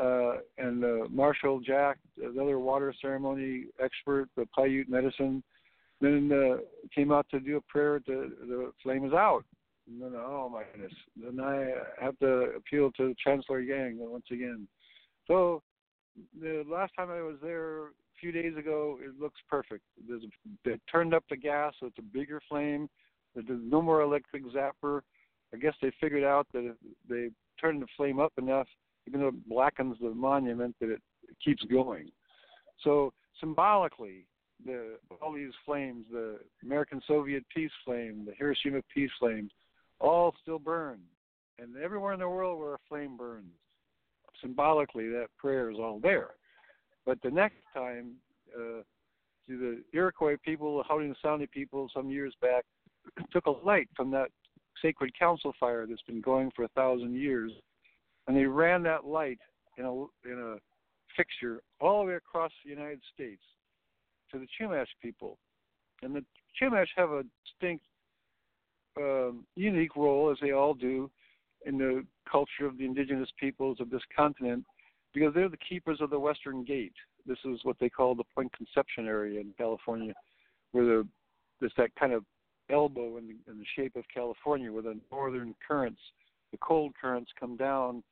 [0.00, 5.42] uh, and uh, Marshall Jack, another water ceremony expert, the Paiute medicine.
[6.00, 6.56] Then uh,
[6.94, 8.00] came out to do a prayer.
[8.04, 9.44] The flame is out.
[9.86, 10.92] And then, oh my goodness!
[11.16, 14.66] Then I have to appeal to Chancellor Yang once again.
[15.26, 15.62] So
[16.40, 19.82] the last time I was there a few days ago, it looks perfect.
[20.08, 20.28] There's a,
[20.64, 22.88] they turned up the gas, so it's a bigger flame.
[23.34, 25.00] There's no more electric zapper.
[25.52, 26.76] I guess they figured out that if
[27.08, 28.68] they turn the flame up enough,
[29.06, 32.10] even though it blackens the monument, that it, it keeps going.
[32.82, 34.26] So symbolically,
[34.64, 39.50] the all these flames, the American Soviet peace flame, the Hiroshima peace flame,
[40.04, 41.00] all still burn.
[41.58, 43.52] And everywhere in the world where a flame burns,
[44.40, 46.30] symbolically that prayer is all there.
[47.06, 48.14] But the next time,
[48.56, 48.82] uh,
[49.46, 52.64] to the Iroquois people, the Haudenosaunee people, some years back,
[53.32, 54.28] took a light from that
[54.82, 57.52] sacred council fire that's been going for a thousand years,
[58.26, 59.38] and they ran that light
[59.78, 59.92] in a
[60.28, 60.56] in a
[61.16, 63.42] fixture all the way across the United States
[64.32, 65.38] to the Chumash people,
[66.02, 66.24] and the
[66.60, 67.84] Chumash have a distinct,
[68.96, 71.10] um, unique role as they all do
[71.66, 74.64] in the culture of the indigenous peoples of this continent,
[75.12, 76.92] because they're the keepers of the Western Gate.
[77.26, 80.12] This is what they call the Point Conception area in California,
[80.72, 81.08] where the
[81.60, 82.24] there's that kind of
[82.70, 86.00] elbow in the, in the shape of California, where the northern currents,
[86.50, 88.02] the cold currents, come down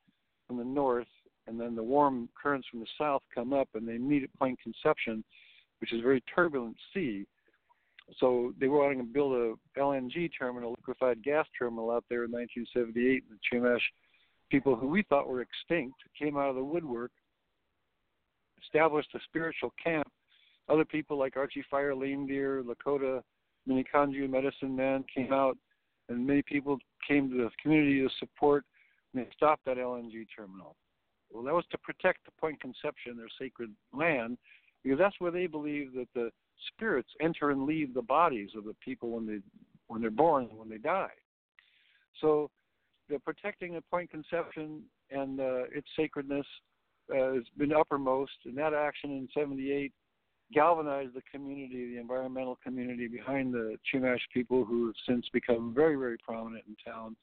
[0.47, 1.07] from the north,
[1.47, 4.59] and then the warm currents from the south come up, and they meet at Point
[4.61, 5.23] Conception,
[5.79, 7.25] which is a very turbulent sea.
[8.19, 12.31] So they were wanting to build a LNG terminal, liquefied gas terminal, out there in
[12.31, 13.23] 1978.
[13.29, 13.81] And the Chumash
[14.49, 17.11] people, who we thought were extinct, came out of the woodwork,
[18.61, 20.07] established a spiritual camp
[20.69, 23.21] other people like Archie Fire Lame Deer, Lakota
[23.67, 25.57] Minneconjou Medicine Man came out,
[26.09, 28.65] and many people came to the community to support,
[29.13, 30.75] and they stopped that LNG terminal.
[31.31, 34.37] Well, that was to protect the Point Conception, their sacred land,
[34.83, 36.29] because that's where they believe that the
[36.73, 39.39] spirits enter and leave the bodies of the people when they
[39.87, 41.11] when they're born and when they die.
[42.21, 42.49] So,
[43.09, 46.45] the protecting the Point Conception and uh, its sacredness
[47.11, 49.91] uh, has been uppermost, and that action in '78
[50.53, 55.95] galvanized the community, the environmental community behind the Chumash people who have since become very,
[55.95, 57.15] very prominent in town.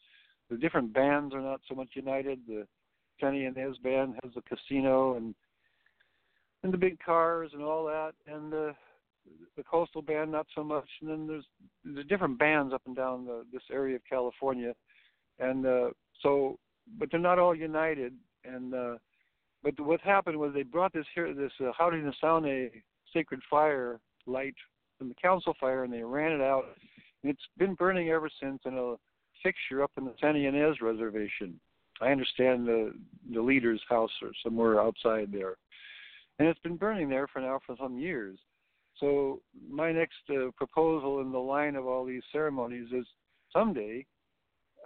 [0.50, 2.40] The different bands are not so much united.
[2.48, 2.66] The
[3.20, 5.34] Kenny and his band has a casino and
[6.62, 8.74] and the big cars and all that, and the
[9.56, 10.88] the coastal band not so much.
[11.00, 11.44] And then there's
[11.84, 14.74] there's different bands up and down the, this area of California,
[15.38, 15.90] and uh,
[16.22, 16.58] so
[16.98, 18.14] but they're not all united.
[18.44, 18.94] And uh,
[19.62, 22.70] but what happened was they brought this here this uh, Haudenosaunee
[23.12, 24.54] sacred fire light
[24.98, 26.64] from the council fire, and they ran it out.
[27.22, 28.94] And it's been burning ever since in a
[29.42, 31.58] fixture up in the San Ynez reservation.
[32.00, 32.92] I understand the
[33.32, 35.56] the leader's house or somewhere outside there,
[36.40, 38.38] and it's been burning there for now for some years.
[38.98, 43.06] So my next uh, proposal in the line of all these ceremonies is
[43.52, 44.06] someday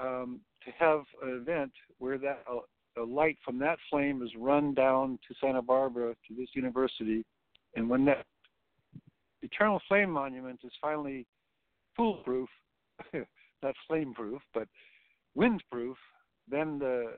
[0.01, 2.59] um, to have an event where that uh,
[3.01, 7.25] a light from that flame is run down to Santa Barbara to this university
[7.77, 8.25] and when that
[9.43, 11.25] eternal flame monument is finally
[11.97, 12.49] foolproof,
[13.62, 14.67] not flameproof, but
[15.38, 15.95] windproof,
[16.51, 17.14] then the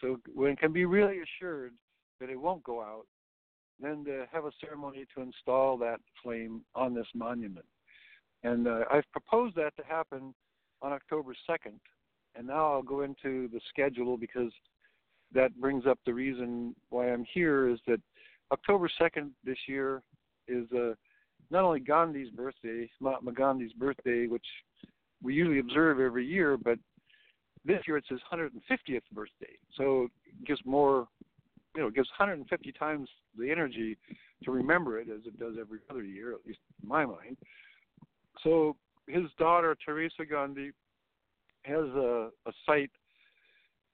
[0.00, 1.72] so it can be really assured
[2.20, 3.06] that it won't go out,
[3.80, 7.66] then to have a ceremony to install that flame on this monument.
[8.42, 10.34] And uh, I've proposed that to happen
[10.82, 11.78] on October 2nd.
[12.34, 14.52] And now I'll go into the schedule because
[15.34, 18.00] that brings up the reason why I'm here is that
[18.52, 20.02] October 2nd this year
[20.46, 20.92] is uh,
[21.50, 24.46] not only Gandhi's birthday, Mahatma Gandhi's birthday, which
[25.22, 26.78] we usually observe every year, but
[27.64, 29.54] this year it's his 150th birthday.
[29.76, 31.08] So it gives more,
[31.76, 33.08] you know, it gives 150 times
[33.38, 33.96] the energy
[34.44, 37.36] to remember it as it does every other year, at least in my mind.
[38.42, 40.72] So his daughter, Teresa Gandhi,
[41.64, 42.90] has a, a site,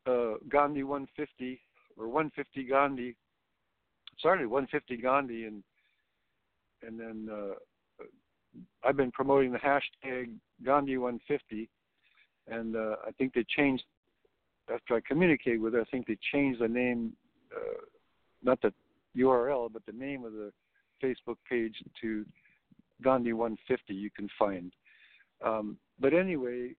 [0.07, 1.61] uh, Gandhi 150
[1.97, 3.17] or 150 Gandhi
[4.21, 5.63] Sorry, 150 Gandhi, and
[6.87, 8.05] and then uh,
[8.85, 11.69] I've been promoting the hashtag Gandhi 150,
[12.49, 13.85] and uh, I think they changed
[14.73, 15.81] after I communicated with her.
[15.81, 17.13] I think they changed the name,
[17.57, 17.81] uh,
[18.43, 18.73] not the
[19.17, 20.53] URL, but the name of the
[21.03, 22.25] Facebook page to
[23.03, 23.95] Gandhi 150.
[23.95, 24.73] You can find.
[25.45, 26.75] Um, but anyway,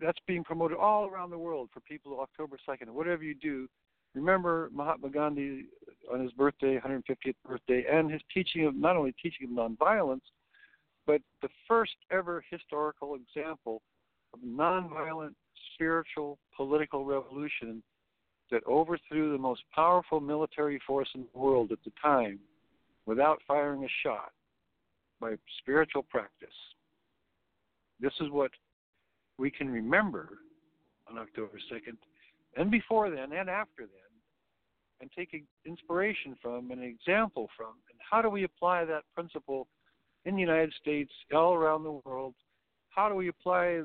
[0.00, 2.90] that's being promoted all around the world for people October 2nd.
[2.90, 3.68] Whatever you do,
[4.14, 5.64] remember Mahatma Gandhi
[6.12, 10.20] on his birthday, 150th birthday, and his teaching of not only teaching of nonviolence,
[11.06, 13.80] but the first ever historical example
[14.34, 15.34] of nonviolent
[15.74, 17.82] spiritual political revolution
[18.50, 22.38] that overthrew the most powerful military force in the world at the time
[23.06, 24.32] without firing a shot
[25.20, 26.48] by spiritual practice.
[28.00, 28.50] This is what
[29.38, 30.38] we can remember
[31.10, 31.96] on October 2nd,
[32.56, 34.06] and before then and after then
[35.00, 37.74] and take inspiration from and example from.
[37.90, 39.68] And how do we apply that principle
[40.24, 42.34] in the United States, all around the world?
[42.90, 43.82] How do we apply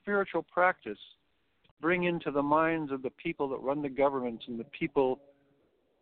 [0.00, 0.98] spiritual practice,
[1.84, 5.20] bring into the minds of the people that run the governments and the people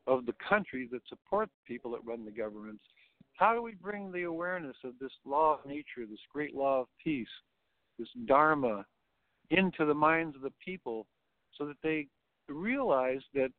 [0.07, 2.85] of the country that support the people that run the governments?
[3.35, 6.87] How do we bring the awareness of this law of nature, this great law of
[7.03, 7.27] peace,
[7.99, 8.87] this Dharma,
[9.51, 11.05] into the minds of the people
[11.59, 12.07] so that they
[12.49, 13.51] realize that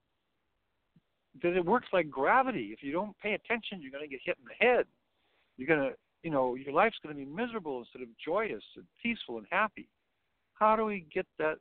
[1.42, 2.70] that it works like gravity.
[2.72, 4.86] If you don't pay attention, you're going to get hit in the head.
[5.58, 8.86] You're going to, you know, your life's going to be miserable instead of joyous and
[9.02, 9.90] peaceful and happy.
[10.54, 11.58] How do we get that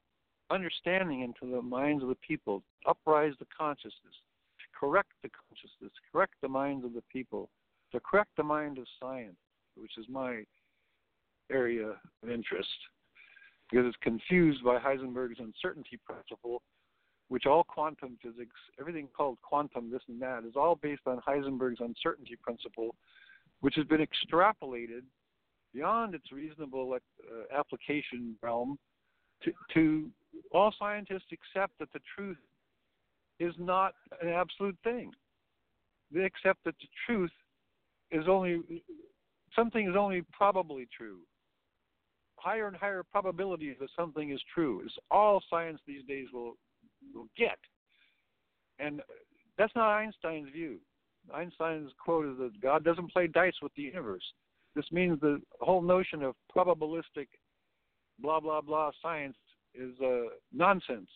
[0.53, 4.15] understanding into the minds of the people, uprise the consciousness,
[4.79, 7.49] correct the consciousness, correct the minds of the people,
[7.93, 9.37] to correct the mind of science,
[9.77, 10.43] which is my
[11.51, 11.89] area
[12.23, 12.69] of interest,
[13.71, 16.63] because it's confused by Heisenberg's uncertainty principle
[17.33, 21.81] which all quantum physics, everything called quantum, this and that, is all based on Heisenberg's
[21.81, 22.95] uncertainty principle,
[23.61, 25.01] which has been extrapolated
[25.73, 28.79] beyond its reasonable uh, application realm
[29.43, 30.11] to, to
[30.53, 32.39] all scientists accept that the truth
[33.39, 35.13] is not an absolute thing.
[36.13, 37.31] They accept that the truth
[38.11, 38.61] is only
[39.57, 41.19] something is only probably true.
[42.37, 46.57] Higher and higher probabilities that something is true is all science these days will
[47.15, 47.59] will get.
[48.79, 49.01] And
[49.59, 50.79] that's not Einstein's view.
[51.33, 54.25] Einstein's quote is that God doesn't play dice with the universe.
[54.75, 57.29] This means the whole notion of probabilistic
[58.19, 59.37] blah blah blah science
[59.75, 61.09] is uh, nonsense.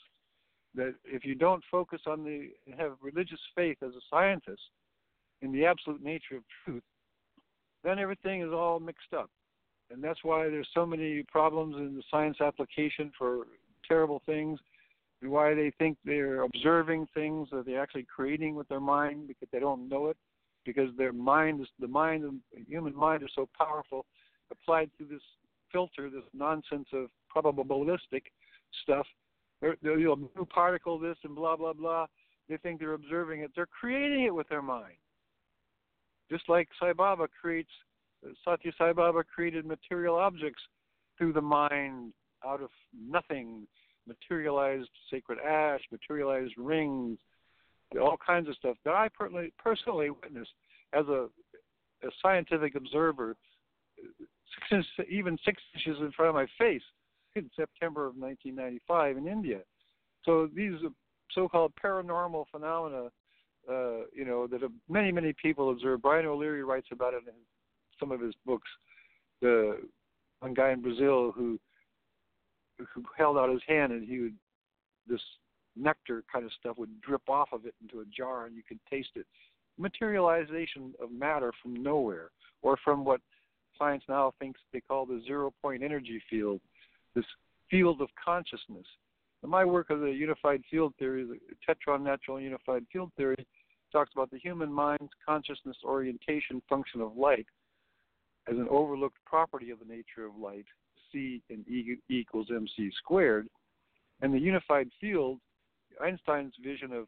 [0.74, 4.60] That if you don't focus on the have religious faith as a scientist
[5.40, 6.82] in the absolute nature of truth,
[7.82, 9.30] then everything is all mixed up,
[9.90, 13.46] and that's why there's so many problems in the science application for
[13.88, 14.58] terrible things,
[15.22, 19.48] and why they think they're observing things that they're actually creating with their mind because
[19.52, 20.16] they don't know it,
[20.64, 24.04] because their mind is the mind the human mind is so powerful,
[24.50, 25.22] applied through this
[25.72, 28.22] filter, this nonsense of probabilistic
[28.82, 29.06] stuff.
[29.60, 32.06] They're, they're you know, new particle this and blah blah blah.
[32.48, 33.50] They think they're observing it.
[33.56, 34.94] They're creating it with their mind.
[36.30, 37.70] Just like Sai Baba creates,
[38.44, 40.62] Satya Sai Baba created material objects
[41.18, 42.12] through the mind
[42.44, 43.66] out of nothing,
[44.06, 47.18] materialized sacred ash, materialized rings,
[48.00, 50.52] all kinds of stuff that I personally personally witnessed
[50.92, 51.28] as a,
[52.02, 53.36] a scientific observer,
[54.70, 56.82] six, even six inches in front of my face
[57.36, 59.60] in September of 1995 in India.
[60.24, 60.74] So these
[61.32, 63.08] so-called paranormal phenomena,
[63.70, 66.02] uh, you know, that many many people observe.
[66.02, 67.34] Brian O'Leary writes about it in
[67.98, 68.68] some of his books.
[69.40, 69.80] The
[70.40, 71.58] one guy in Brazil who
[72.78, 74.34] who held out his hand and he would
[75.06, 75.20] this
[75.76, 78.80] nectar kind of stuff would drip off of it into a jar and you could
[78.90, 79.26] taste it.
[79.78, 82.30] Materialization of matter from nowhere,
[82.62, 83.20] or from what
[83.78, 86.60] science now thinks they call the zero point energy field,
[87.16, 87.24] this
[87.68, 88.86] field of consciousness.
[89.42, 93.44] And my work of the unified field theory, the Tetron natural unified field theory,
[93.90, 97.46] talks about the human mind's consciousness orientation function of light
[98.48, 100.66] as an overlooked property of the nature of light,
[101.10, 103.48] C and E equals mc squared,
[104.20, 105.40] and the unified field
[106.00, 107.06] Einstein's vision of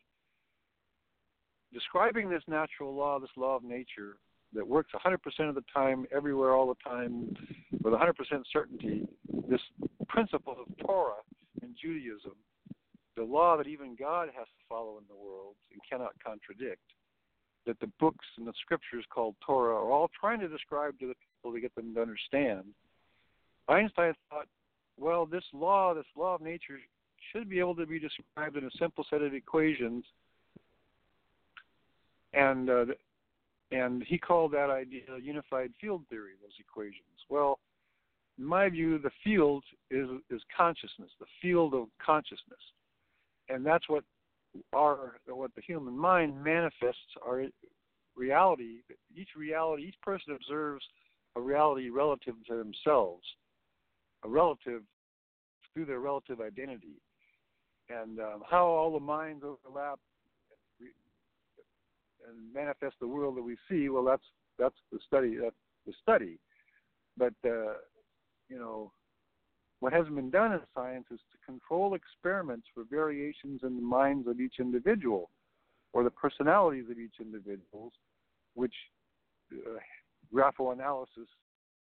[1.72, 4.16] describing this natural law, this law of nature
[4.54, 5.16] that works 100%
[5.48, 7.34] of the time, everywhere, all the time,
[7.82, 8.14] with 100%
[8.52, 9.06] certainty,
[9.48, 9.60] this
[10.08, 11.22] principle of Torah
[11.62, 12.32] in Judaism,
[13.16, 16.82] the law that even God has to follow in the world and cannot contradict,
[17.66, 21.14] that the books and the scriptures called Torah are all trying to describe to the
[21.14, 22.64] people to get them to understand.
[23.68, 24.46] Einstein thought,
[24.98, 26.78] well, this law, this law of nature,
[27.32, 30.04] should be able to be described in a simple set of equations.
[32.32, 32.84] And uh,
[33.70, 36.32] and he called that idea unified field theory.
[36.40, 37.02] Those equations.
[37.28, 37.58] Well,
[38.38, 42.60] in my view, the field is is consciousness, the field of consciousness,
[43.48, 44.04] and that's what
[44.74, 47.44] our what the human mind manifests our
[48.16, 48.78] reality.
[49.14, 50.84] Each reality, each person observes
[51.36, 53.24] a reality relative to themselves,
[54.24, 54.82] a relative
[55.74, 57.00] through their relative identity
[57.90, 59.98] and um, how all the minds overlap
[62.28, 63.88] and manifest the world that we see.
[63.88, 64.22] Well, that's
[64.58, 65.36] that's the study.
[65.40, 65.56] That's
[65.86, 66.38] the study.
[67.16, 67.74] But uh,
[68.48, 68.92] you know,
[69.80, 74.28] what hasn't been done in science is to control experiments for variations in the minds
[74.28, 75.30] of each individual,
[75.92, 77.92] or the personalities of each individual,
[78.54, 78.74] which
[79.52, 79.78] uh,
[80.34, 81.28] graphoanalysis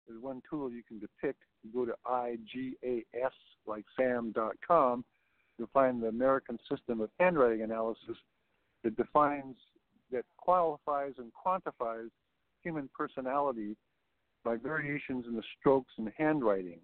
[0.09, 1.41] is one tool you can depict.
[1.63, 3.31] You go to IGAS
[3.67, 5.05] like Sam.com
[5.61, 8.17] you'll find the American System of Handwriting Analysis
[8.83, 9.55] that defines,
[10.11, 12.09] that qualifies and quantifies
[12.63, 13.75] human personality
[14.43, 16.79] by variations in the strokes and handwriting.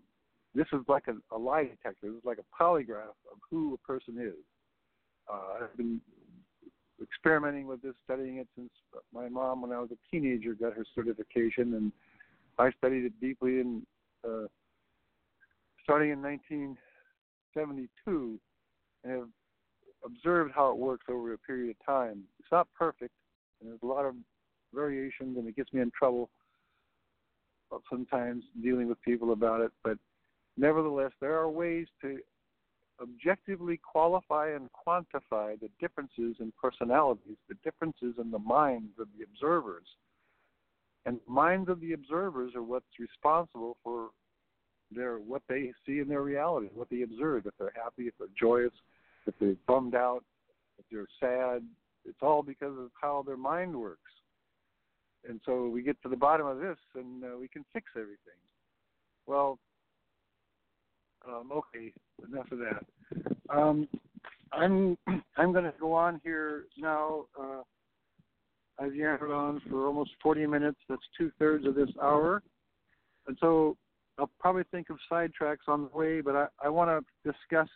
[0.55, 2.09] This is like a, a lie detector.
[2.09, 4.35] This is like a polygraph of who a person is.
[5.31, 6.01] Uh, I've been
[7.01, 8.69] experimenting with this, studying it since
[9.13, 11.91] my mom, when I was a teenager, got her certification, and
[12.57, 13.59] I studied it deeply.
[13.59, 13.85] And
[14.25, 14.47] uh,
[15.83, 18.39] starting in 1972,
[19.03, 19.27] and have
[20.05, 22.23] observed how it works over a period of time.
[22.39, 23.13] It's not perfect,
[23.59, 24.15] and there's a lot of
[24.73, 26.29] variations, and it gets me in trouble
[27.89, 29.71] sometimes dealing with people about it.
[29.83, 29.97] But
[30.55, 32.19] nevertheless, there are ways to
[33.01, 39.23] objectively qualify and quantify the differences in personalities, the differences in the minds of the
[39.23, 39.85] observers.
[41.05, 44.09] And minds of the observers are what's responsible for
[44.91, 48.27] their what they see in their reality, what they observe, if they're happy, if they're
[48.39, 48.71] joyous,
[49.27, 50.23] if they're bummed out,
[50.79, 51.63] if they're sad,
[52.05, 54.11] it's all because of how their mind works.
[55.27, 58.39] And so we get to the bottom of this, and uh, we can fix everything.
[59.25, 59.59] Well,
[61.27, 61.91] um, okay,
[62.27, 62.85] enough of that.
[63.49, 63.87] Um,
[64.53, 64.97] I'm
[65.37, 67.25] I'm going to go on here now.
[67.39, 67.61] Uh,
[68.79, 70.77] I've yammered on for almost 40 minutes.
[70.87, 72.41] That's two thirds of this hour,
[73.27, 73.75] and so
[74.17, 76.21] I'll probably think of sidetracks on the way.
[76.21, 77.67] But I, I want to discuss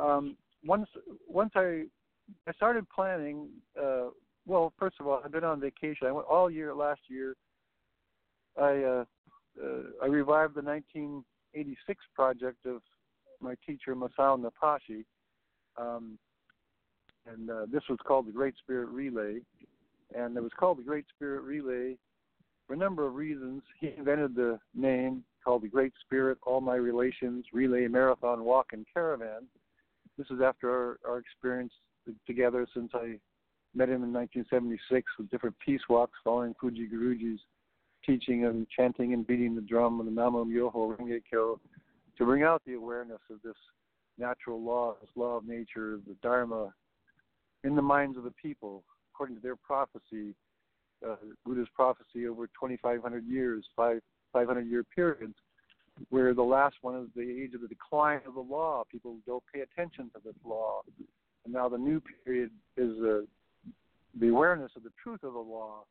[0.00, 0.88] um, once
[1.28, 1.84] once I
[2.48, 3.48] I started planning
[3.80, 4.08] uh,
[4.46, 6.06] well, first of all, I've been on vacation.
[6.06, 7.34] I went all year last year.
[8.60, 9.04] I uh,
[9.62, 12.82] uh, I revived the 1986 project of
[13.40, 15.04] my teacher Masao Napashi,
[15.76, 16.18] um,
[17.26, 19.40] and uh, this was called the Great Spirit Relay,
[20.14, 21.96] and it was called the Great Spirit Relay
[22.66, 23.62] for a number of reasons.
[23.80, 28.86] He invented the name called the Great Spirit All My Relations Relay Marathon Walk and
[28.92, 29.46] Caravan.
[30.16, 31.72] This is after our, our experience
[32.26, 33.18] together since I
[33.74, 37.40] met him in 1976 with different peace walks following Fujii Guruji's
[38.06, 41.58] teaching and chanting and beating the drum and the Namo Myoho Renge Kyo
[42.16, 43.56] to bring out the awareness of this
[44.18, 46.72] natural law, this law of nature, the Dharma,
[47.64, 50.34] in the minds of the people, according to their prophecy,
[51.06, 54.00] uh, Buddha's prophecy over 2,500 years, five
[54.32, 55.34] 500 year periods,
[56.10, 58.84] where the last one is the age of the decline of the law.
[58.90, 60.82] People don't pay attention to this law,
[61.44, 63.20] and now the new period is uh,
[64.18, 65.84] the awareness of the truth of the law.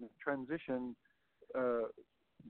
[0.00, 0.96] The transition
[1.56, 1.88] uh,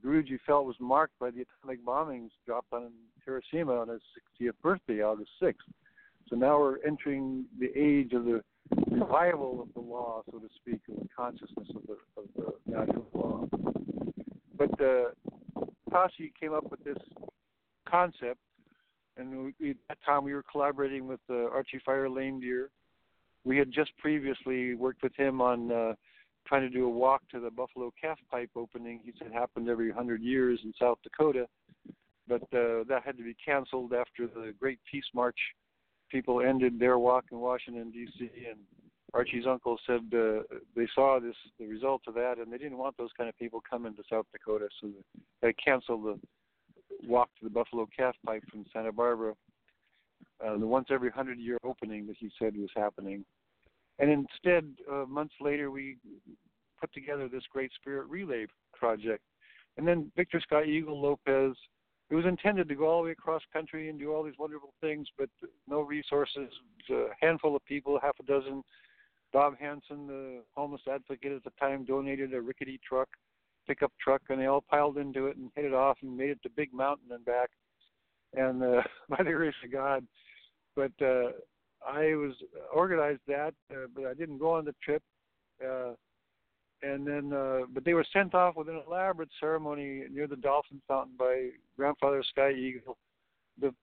[0.03, 2.91] Guruji felt was marked by the atomic bombings dropped on
[3.23, 4.01] Hiroshima on his
[4.41, 5.53] 60th birthday, August 6th.
[6.29, 8.43] So now we're entering the age of the
[8.89, 13.05] revival of the law, so to speak, of the consciousness of the, of the natural
[13.13, 13.47] law.
[14.57, 15.11] But uh,
[15.95, 16.97] Tashi came up with this
[17.87, 18.39] concept,
[19.17, 22.69] and we, at that time we were collaborating with uh, Archie Fire Lame Deer.
[23.45, 25.93] We had just previously worked with him on uh,
[26.45, 28.99] trying to do a walk to the Buffalo Calf Pipe opening.
[29.05, 31.47] He said happened every hundred years in South Dakota,
[32.27, 35.39] but uh, that had to be canceled after the Great Peace March.
[36.11, 38.29] People ended their walk in Washington D.C.
[38.49, 38.59] and
[39.15, 40.41] Archie's uncle said uh,
[40.75, 43.61] they saw this the result of that, and they didn't want those kind of people
[43.67, 44.89] coming to South Dakota, so
[45.41, 49.33] they canceled the walk to the Buffalo Calf Pipe from Santa Barbara.
[50.45, 53.23] Uh, the once every hundred year opening that he said was happening,
[53.99, 55.95] and instead, uh, months later, we
[56.79, 59.23] put together this Great Spirit Relay project.
[59.77, 61.55] And then Victor Scott Eagle Lopez,
[62.09, 64.73] it was intended to go all the way across country and do all these wonderful
[64.81, 65.29] things, but
[65.67, 66.49] no resources.
[66.91, 68.61] A handful of people, half a dozen.
[69.35, 73.09] Bob Hanson, the homeless advocate at the time, donated a rickety truck,
[73.67, 76.41] pickup truck, and they all piled into it and hit it off and made it
[76.43, 77.49] to Big Mountain and back.
[78.33, 80.07] And uh, by the grace of God,
[80.73, 81.31] but uh,
[81.85, 82.31] I was
[82.73, 85.03] organized that, uh, but I didn't go on the trip.
[85.61, 85.95] Uh,
[86.81, 90.81] and then, uh, but they were sent off with an elaborate ceremony near the dolphin
[90.87, 92.97] fountain by Grandfather Sky Eagle.
[93.59, 93.73] The,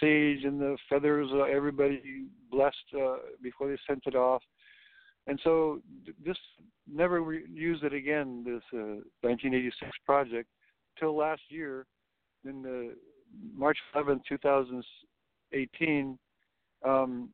[0.00, 4.42] sage and the feathers, uh, everybody blessed uh, before they sent it off.
[5.28, 5.80] And so,
[6.24, 6.40] just
[6.90, 8.42] never re- used it again.
[8.44, 10.48] This uh, 1986 project
[10.98, 11.86] till last year,
[12.44, 12.94] in the
[13.54, 16.18] March 11, 2018.
[16.84, 17.30] Um,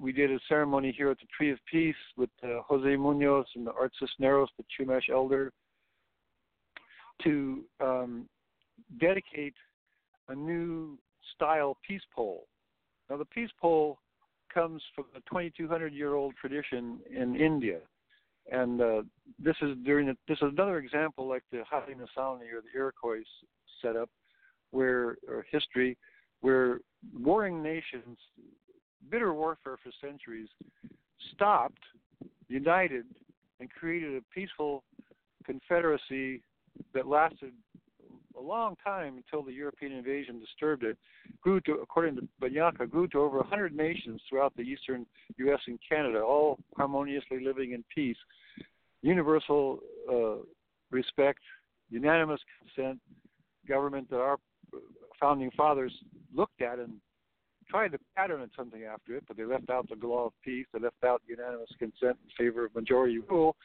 [0.00, 3.66] we did a ceremony here at the Tree of Peace with uh, Jose Munoz and
[3.66, 5.52] the Art Cisneros, the Chumash elder,
[7.24, 8.28] to um,
[9.00, 9.54] dedicate
[10.28, 10.96] a new
[11.34, 12.46] style peace pole.
[13.10, 13.98] Now, the peace pole
[14.52, 17.78] comes from a 2,200 year old tradition in India.
[18.50, 19.02] And uh,
[19.38, 23.24] this is during this is another example like the Haudenosaunee or the Iroquois
[23.82, 24.08] setup,
[24.70, 25.96] where or history,
[26.40, 26.80] where
[27.18, 28.16] warring nations
[29.10, 30.48] bitter warfare for centuries,
[31.34, 31.82] stopped,
[32.48, 33.04] united,
[33.60, 34.82] and created a peaceful
[35.44, 36.42] confederacy
[36.94, 37.52] that lasted
[38.38, 40.96] a long time until the European invasion disturbed it.
[41.40, 45.06] Grew to, according to Banyacya, grew to over 100 nations throughout the eastern
[45.38, 45.60] U.S.
[45.66, 48.16] and Canada, all harmoniously living in peace.
[49.02, 49.80] Universal
[50.12, 50.36] uh,
[50.90, 51.40] respect,
[51.90, 53.00] unanimous consent,
[53.68, 54.38] government that our
[55.20, 55.92] founding fathers
[56.34, 56.94] looked at and
[57.68, 60.66] tried to pattern something after it, but they left out the law of peace.
[60.72, 63.56] They left out unanimous consent in favor of majority rule,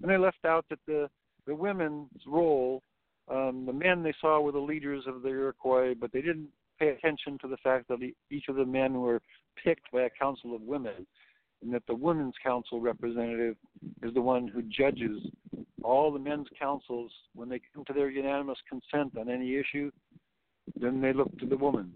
[0.00, 1.08] and they left out that the
[1.46, 2.82] the women's role,
[3.30, 6.48] um, the men they saw were the leaders of the Iroquois, but they didn't
[6.78, 7.98] pay attention to the fact that
[8.30, 9.20] each of the men were
[9.62, 11.06] picked by a council of women,
[11.62, 13.56] and that the women's council representative
[14.02, 15.20] is the one who judges
[15.84, 19.90] all the men's councils when they come to their unanimous consent on any issue.
[20.80, 21.92] Then they look to the woman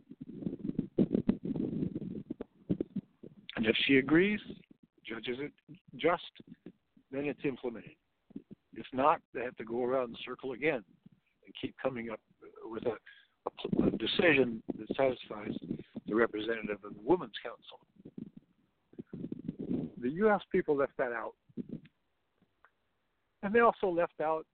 [3.57, 4.41] And if she agrees,
[5.05, 5.53] judges it
[5.97, 6.23] just,
[7.11, 7.97] then it's implemented.
[8.75, 10.85] If not, they have to go around the circle again
[11.61, 12.21] keep coming up
[12.65, 12.97] with a,
[13.47, 15.57] a, a decision that satisfies
[16.07, 17.81] the representative of the Women's Council.
[20.01, 20.41] The U.S.
[20.53, 21.35] people left that out.
[23.43, 24.47] And they also left out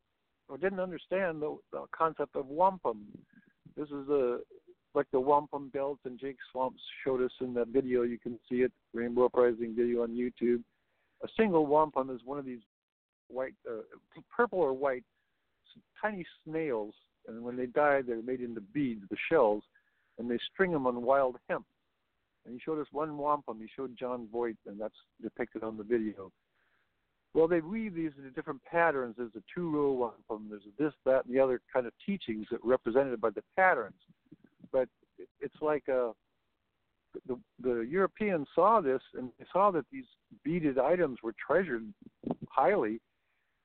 [0.49, 3.07] or didn't understand the, the concept of wampum.
[3.77, 4.39] This is a
[4.95, 8.03] like the wampum belt and Jake Swamps showed us in that video.
[8.03, 10.63] You can see it, Rainbow Uprising video on YouTube.
[11.23, 12.61] a single wampum is one of these
[13.29, 13.81] white, uh,
[14.35, 15.05] purple or white,
[16.01, 16.95] tiny snails,
[17.27, 19.63] and when they die, they're made into beads, the shells,
[20.19, 21.67] and they string them on wild hemp.
[22.45, 23.59] And he showed us one wampum.
[23.61, 26.33] He showed Jon Voight, and that's depicted on the video.
[27.35, 29.15] Well, they weave these into different patterns.
[29.17, 30.49] There's a two-row wampum.
[30.51, 33.95] There's this, that, and the other kind of teachings that represented by the patterns.
[34.71, 34.89] But
[35.41, 36.13] it's like a
[37.27, 40.07] the the Europeans saw this and they saw that these
[40.45, 41.85] beaded items were treasured
[42.49, 43.01] highly,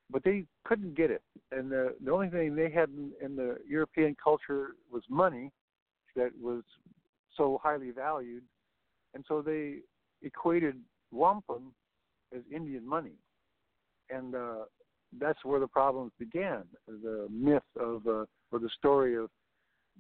[0.09, 1.21] but they couldn't get it.
[1.51, 5.51] And the the only thing they had in, in the European culture was money,
[6.15, 6.63] that was
[7.35, 8.43] so highly valued,
[9.13, 9.77] and so they
[10.21, 10.75] equated
[11.11, 11.73] wampum
[12.35, 13.15] as Indian money,
[14.09, 14.65] and uh,
[15.19, 16.63] that's where the problems began.
[16.87, 19.29] The myth of uh, or the story of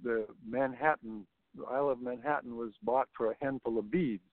[0.03, 1.25] the Manhattan
[1.57, 4.23] the Isle of Manhattan was bought for a handful of beads.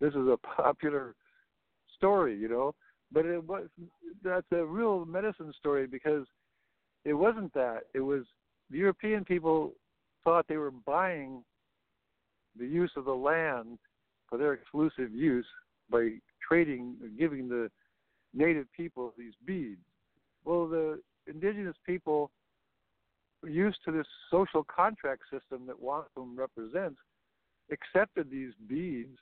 [0.00, 1.14] This is a popular
[1.96, 2.74] story, you know,
[3.12, 3.68] but it was
[4.22, 6.26] that's a real medicine story because
[7.04, 7.82] it wasn't that.
[7.94, 8.24] It was
[8.70, 9.72] the European people
[10.24, 11.42] thought they were buying
[12.58, 13.78] the use of the land
[14.28, 15.46] for their exclusive use
[15.90, 16.10] by
[16.46, 17.70] trading, giving the
[18.34, 19.80] native people these beads.
[20.44, 22.30] Well, the indigenous people
[23.46, 26.98] used to this social contract system that wampum represents,
[27.70, 29.18] accepted these beads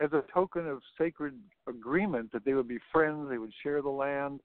[0.00, 1.34] as a token of sacred
[1.68, 4.40] agreement that they would be friends, they would share the land,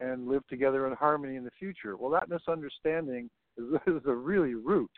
[0.00, 1.96] and live together in harmony in the future.
[1.96, 4.90] Well, that misunderstanding is, is a really root,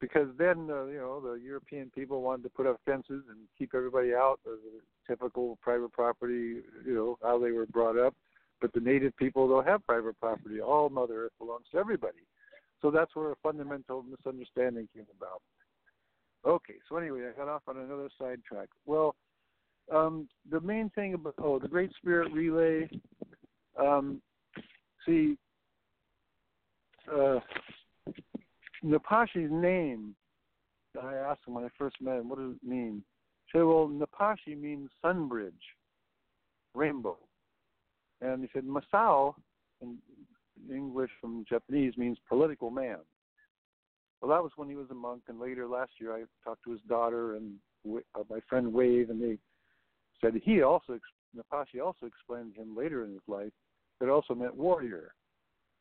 [0.00, 3.74] because then uh, you know the European people wanted to put up fences and keep
[3.74, 8.14] everybody out, a typical private property, you know how they were brought up.
[8.60, 10.60] But the native people don't have private property.
[10.60, 12.26] All Mother Earth belongs to everybody.
[12.82, 15.42] So that's where a fundamental misunderstanding came about.
[16.44, 18.68] Okay, so anyway, I got off on another sidetrack.
[18.86, 19.14] Well,
[19.94, 22.88] um, the main thing about oh, the Great Spirit Relay.
[23.78, 24.20] Um,
[25.06, 25.36] see,
[27.12, 27.40] uh,
[28.84, 30.14] Napashi's name.
[31.00, 33.02] I asked him when I first met him, "What does it mean?"
[33.46, 35.54] He said, "Well, Napashi means sun bridge,
[36.74, 37.18] rainbow,"
[38.20, 39.34] and he said Masao,
[39.80, 39.98] in
[40.70, 42.98] English from Japanese means political man.
[44.20, 46.72] Well, that was when he was a monk, and later last year I talked to
[46.72, 47.54] his daughter and
[47.86, 49.38] uh, my friend Wave, and they
[50.20, 50.98] said he also
[51.36, 53.52] Napashi also explained to him later in his life
[54.00, 55.12] that it also meant warrior.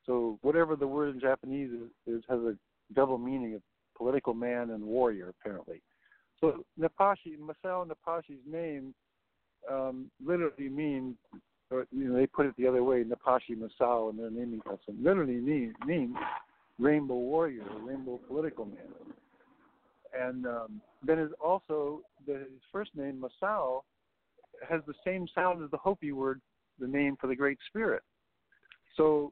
[0.05, 2.55] So whatever the word in Japanese is, is has a
[2.93, 3.61] double meaning of
[3.97, 5.81] political man and warrior apparently.
[6.39, 8.93] So Napashi Masao Napashi's name
[9.71, 11.15] um, literally means
[11.69, 14.97] or you know, they put it the other way, Napashi Masao in their naming custom,
[15.01, 16.15] literally mean, means
[16.79, 18.77] rainbow warrior, rainbow political man.
[20.17, 23.81] And um, then is also the, his first name Masao
[24.67, 26.41] has the same sound as the Hopi word,
[26.79, 28.03] the name for the Great Spirit.
[28.95, 29.31] So,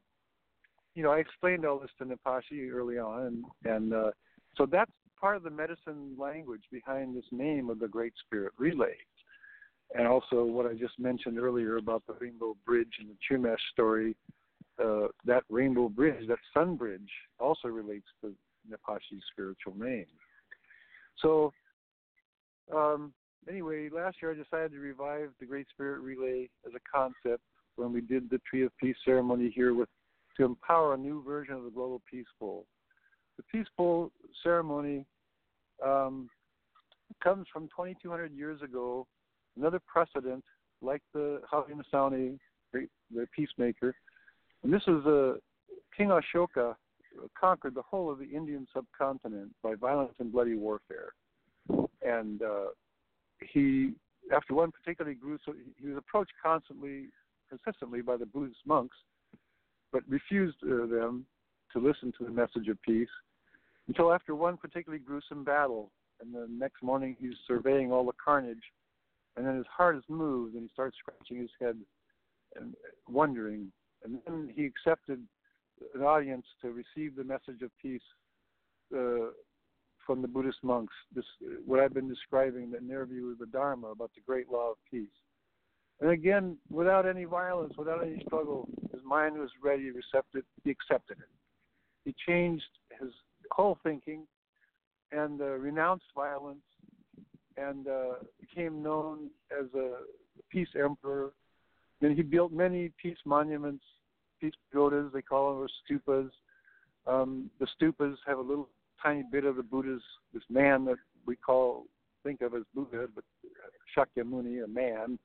[0.93, 4.11] you know, I explained all this to Napashi early on, and and uh,
[4.57, 8.95] so that's part of the medicine language behind this name of the Great Spirit Relay
[9.93, 14.15] and also what I just mentioned earlier about the Rainbow Bridge and the Chumash story.
[14.83, 17.09] Uh, that Rainbow Bridge, that Sun Bridge,
[17.39, 18.33] also relates to
[18.69, 20.05] Napashi's spiritual name.
[21.21, 21.53] So,
[22.75, 23.13] um,
[23.49, 27.43] anyway, last year I decided to revive the Great Spirit Relay as a concept
[27.75, 29.89] when we did the Tree of Peace ceremony here with
[30.37, 32.65] to empower a new version of the Global Peace Bowl.
[33.37, 34.11] The Peace Bowl
[34.43, 35.05] ceremony
[35.85, 36.29] um,
[37.23, 39.07] comes from 2,200 years ago
[39.57, 40.43] another precedent
[40.81, 42.37] like the Haudenosaunee,
[42.73, 43.95] the peacemaker.
[44.63, 45.33] And this is a uh,
[45.95, 46.75] King Ashoka
[47.39, 51.13] conquered the whole of the Indian subcontinent by violent and bloody warfare.
[52.01, 52.65] And uh,
[53.41, 53.93] he,
[54.33, 57.07] after one particularly gruesome, he was approached constantly,
[57.49, 58.97] consistently by the Buddhist monks,
[59.91, 61.25] but refused uh, them
[61.73, 63.09] to listen to the message of peace
[63.87, 65.91] until after one particularly gruesome battle.
[66.21, 68.63] And the next morning he's surveying all the carnage
[69.35, 71.77] and then his heart is moved, and he starts scratching his head
[72.55, 72.73] and
[73.07, 73.71] wondering.
[74.03, 75.21] And then he accepted
[75.93, 78.01] an audience to receive the message of peace
[78.95, 79.31] uh,
[80.05, 80.93] from the Buddhist monks.
[81.13, 81.25] This,
[81.65, 85.07] what I've been describing, that view of the Dharma, about the great law of peace.
[86.01, 90.43] And again, without any violence, without any struggle, his mind was ready, receptive.
[90.63, 91.29] He accepted it.
[92.03, 92.63] He changed
[92.99, 93.11] his
[93.51, 94.27] whole thinking
[95.11, 96.63] and uh, renounced violence
[97.57, 99.99] and uh, became known as a
[100.49, 101.31] peace emperor.
[102.01, 103.83] And he built many peace monuments,
[104.41, 106.29] peace pagodas, they call them, or stupas.
[107.07, 108.67] Um, the stupas have a little
[109.01, 110.01] tiny bit of the Buddha's,
[110.33, 111.85] this man that we call,
[112.23, 113.23] think of as Buddha, but
[113.95, 115.19] Shakyamuni, a man.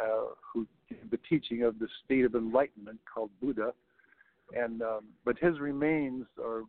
[0.00, 3.72] uh, who gave the teaching of the state of enlightenment called Buddha.
[4.54, 6.62] And um, but his remains are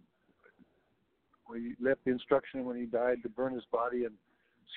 [1.55, 4.13] he left the instruction when he died to burn his body and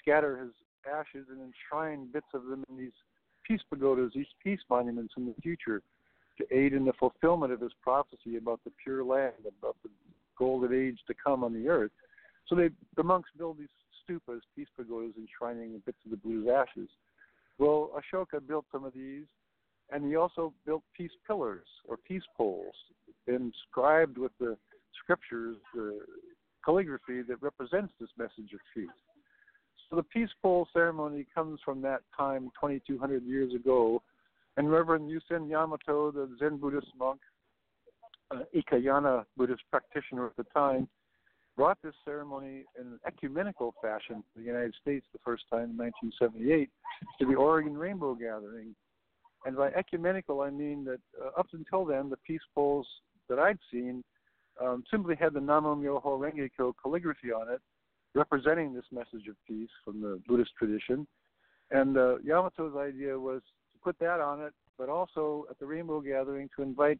[0.00, 0.52] scatter his
[0.90, 2.92] ashes and enshrine bits of them in these
[3.42, 5.82] peace pagodas, these peace monuments in the future
[6.38, 9.90] to aid in the fulfillment of his prophecy about the pure land, about the
[10.40, 11.92] golden age to come on the earth.
[12.48, 13.68] So they, the monks build these
[14.02, 16.88] stupas, peace pagodas, enshrining bits of the Buddha's ashes.
[17.58, 19.26] Well, Ashoka built some of these,
[19.92, 22.74] and he also built peace pillars or peace poles
[23.26, 24.56] inscribed with the
[25.02, 26.00] scriptures, the
[26.64, 28.88] calligraphy that represents this message of peace.
[29.88, 34.02] So the peace pole ceremony comes from that time, 2,200 years ago,
[34.56, 37.20] and Reverend Yusen Yamato, the Zen Buddhist monk,
[38.30, 40.88] uh, Ikayana Buddhist practitioner at the time,
[41.56, 45.76] brought this ceremony in an ecumenical fashion to the United States the first time in
[45.76, 46.70] 1978
[47.18, 48.74] to the Oregon Rainbow Gathering.
[49.44, 52.86] And by ecumenical, I mean that uh, up until then, the peace poles
[53.28, 54.02] that I'd seen
[54.60, 57.60] um, simply had the Namo Myoho Renge Kyo calligraphy on it,
[58.14, 61.06] representing this message of peace from the Buddhist tradition.
[61.70, 63.40] And uh, Yamato's idea was
[63.72, 66.98] to put that on it, but also at the Rainbow Gathering to invite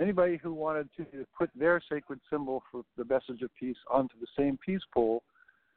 [0.00, 1.04] anybody who wanted to
[1.36, 5.22] put their sacred symbol for the message of peace onto the same peace pole,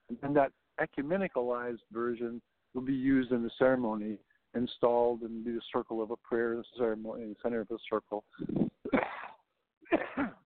[0.09, 2.41] and then that ecumenicalized version
[2.73, 4.17] will be used in the ceremony,
[4.55, 8.23] installed and be the circle of a prayer ceremony in the center of the circle,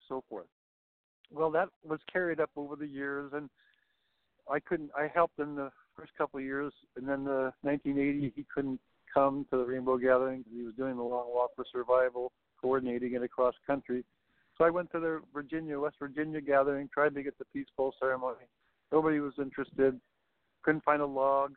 [0.07, 0.47] so forth.
[1.31, 3.49] Well, that was carried up over the years, and
[4.51, 4.91] I couldn't.
[4.95, 8.79] I helped in the first couple of years, and then the 1980 he couldn't
[9.13, 12.31] come to the Rainbow Gathering because he was doing the Long Walk for Survival,
[12.63, 14.03] coordinating it across country.
[14.57, 17.93] So I went to the Virginia, West Virginia gathering, tried to get the peace pole
[17.99, 18.45] ceremony.
[18.91, 19.99] Nobody was interested.
[20.63, 21.53] Couldn't find a log.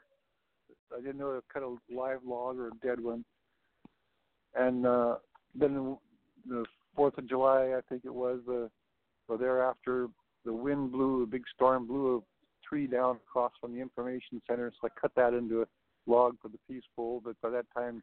[0.92, 3.24] I didn't know to cut a live log or a dead one.
[4.54, 5.16] And uh,
[5.54, 5.96] then
[6.48, 6.64] the
[6.96, 8.70] Fourth of July, I think it was, the
[9.28, 10.08] or thereafter,
[10.44, 12.20] the wind blew, a big storm blew a
[12.68, 14.72] tree down across from the information center.
[14.80, 15.66] So I cut that into a
[16.06, 17.20] log for the peace pole.
[17.24, 18.02] But by that time,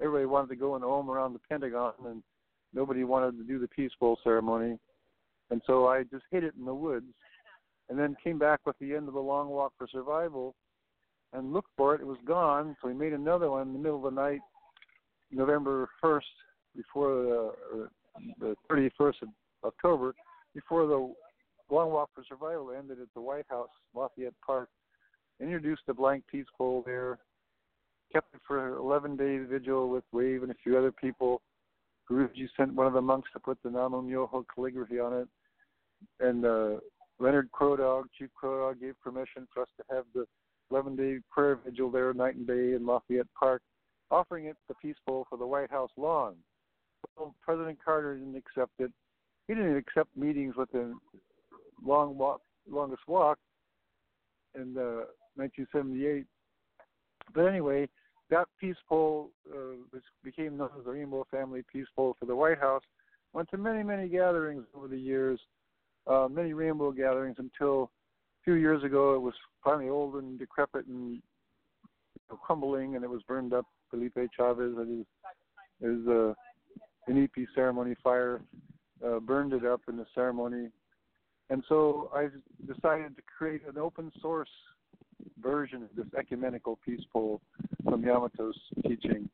[0.00, 2.22] everybody wanted to go the home around the Pentagon, and
[2.74, 4.78] nobody wanted to do the peace pole ceremony.
[5.50, 7.12] And so I just hid it in the woods,
[7.88, 10.54] and then came back with the end of the Long Walk for Survival,
[11.32, 12.00] and looked for it.
[12.00, 12.76] It was gone.
[12.80, 14.40] So we made another one in the middle of the night,
[15.30, 16.20] November 1st,
[16.76, 17.88] before the,
[18.40, 19.28] the 31st of
[19.64, 20.14] October,
[20.54, 21.12] before the
[21.70, 24.68] Long Walk for Survival ended at the White House, Lafayette Park.
[25.40, 27.18] Introduced a blank peace pole there,
[28.12, 31.42] kept it for 11 day vigil with Wave and a few other people.
[32.10, 35.28] Guruji sent one of the monks to put the Namo Myoho calligraphy on it,
[36.20, 36.80] and uh,
[37.18, 40.26] Leonard Crow Dog, Chief Crow Dog, gave permission for us to have the
[40.70, 43.62] 11 day prayer vigil there, night and day, in Lafayette Park,
[44.10, 46.34] offering it the peace pole for the White House lawn.
[47.16, 48.90] Well, President Carter didn't accept it.
[49.46, 50.94] He didn't accept meetings with the
[51.84, 53.38] long walk, longest walk
[54.54, 56.24] in uh, 1978.
[57.34, 57.88] But anyway,
[58.34, 59.22] that peace uh,
[60.24, 62.82] became known as the Rainbow Family Peace for the White House.
[63.32, 65.38] Went to many, many gatherings over the years,
[66.08, 70.86] uh, many rainbow gatherings until a few years ago it was finally old and decrepit
[70.86, 71.20] and you
[72.28, 73.66] know, crumbling, and it was burned up.
[73.90, 74.98] Felipe Chavez and
[75.80, 76.34] his, his uh,
[77.08, 78.40] Inipi ceremony fire
[79.06, 80.70] uh, burned it up in the ceremony.
[81.50, 82.28] And so I
[82.66, 84.48] decided to create an open source
[85.40, 87.40] version of this ecumenical peace pole
[87.84, 89.28] from Yamato's teaching.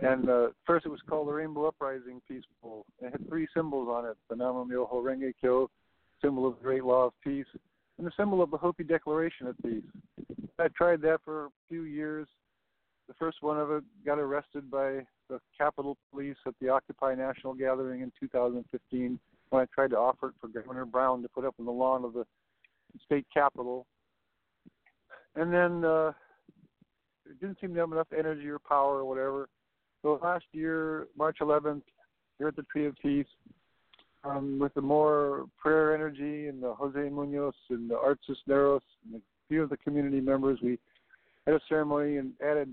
[0.00, 2.84] And uh, first it was called the Rainbow Uprising Peace Pole.
[3.00, 5.70] It had three symbols on it the Namo Myoho Renge Kyo,
[6.20, 7.46] symbol of the great law of peace,
[7.98, 9.84] and the symbol of the Hopi Declaration of Peace.
[10.58, 12.26] I tried that for a few years.
[13.08, 17.54] The first one of it got arrested by the Capitol Police at the Occupy National
[17.54, 19.18] Gathering in 2015
[19.50, 22.04] when I tried to offer it for Governor Brown to put up on the lawn
[22.04, 22.24] of the
[23.04, 23.86] state capitol.
[25.34, 26.12] And then uh,
[27.28, 29.48] it didn't seem to have enough energy or power or whatever.
[30.02, 31.82] So last year, March 11th,
[32.38, 33.26] here at the Tree of Peace,
[34.24, 39.16] um, with the more prayer energy and the Jose Munoz and the Art Cisneros and
[39.16, 40.78] a few of the community members, we
[41.46, 42.72] had a ceremony and added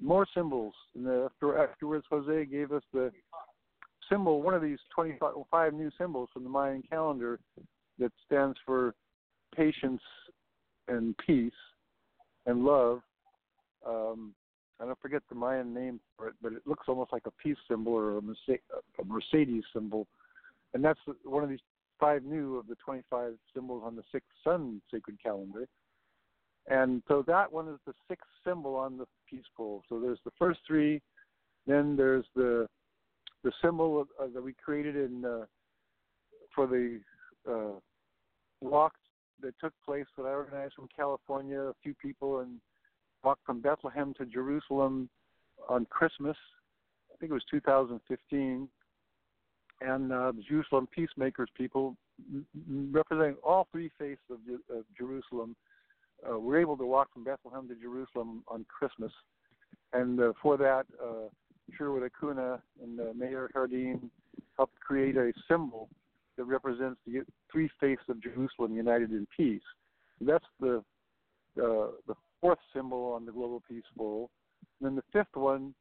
[0.00, 0.74] more symbols.
[0.94, 3.12] And after, afterwards, Jose gave us the
[4.10, 7.38] symbol, one of these 25 new symbols from the Mayan calendar
[7.98, 8.94] that stands for
[9.54, 10.02] patience
[10.88, 11.52] and peace
[12.46, 13.00] and love.
[13.86, 14.34] Um,
[14.80, 17.56] I don't forget the Mayan name for it, but it looks almost like a peace
[17.68, 20.06] symbol or a, Mercedes symbol.
[20.72, 21.60] And that's one of these
[22.00, 25.68] five new of the 25 symbols on the sixth sun sacred calendar.
[26.66, 29.82] And so that one is the sixth symbol on the peace pole.
[29.88, 31.00] So there's the first three,
[31.66, 32.66] then there's the
[33.42, 35.44] the symbol of, uh, that we created in uh,
[36.54, 36.98] for the
[37.46, 37.78] uh,
[38.62, 38.94] walk
[39.44, 41.60] that took place that I organized from California.
[41.60, 42.58] A few people and
[43.22, 45.08] walked from Bethlehem to Jerusalem
[45.68, 46.36] on Christmas.
[47.12, 48.68] I think it was 2015,
[49.80, 51.96] and uh, the Jerusalem Peacemakers people,
[52.90, 54.38] representing all three faiths of,
[54.74, 55.54] of Jerusalem,
[56.28, 59.12] uh, were able to walk from Bethlehem to Jerusalem on Christmas.
[59.92, 61.28] And uh, for that, uh,
[61.76, 64.10] Sherwood Acuna and uh, Mayor Hardin
[64.56, 65.88] helped create a symbol
[66.36, 67.22] that represents the
[67.54, 69.62] three faiths of Jerusalem united in peace.
[70.20, 70.82] That's the
[71.56, 74.28] uh, the fourth symbol on the global peace pole.
[74.80, 75.72] And then the fifth one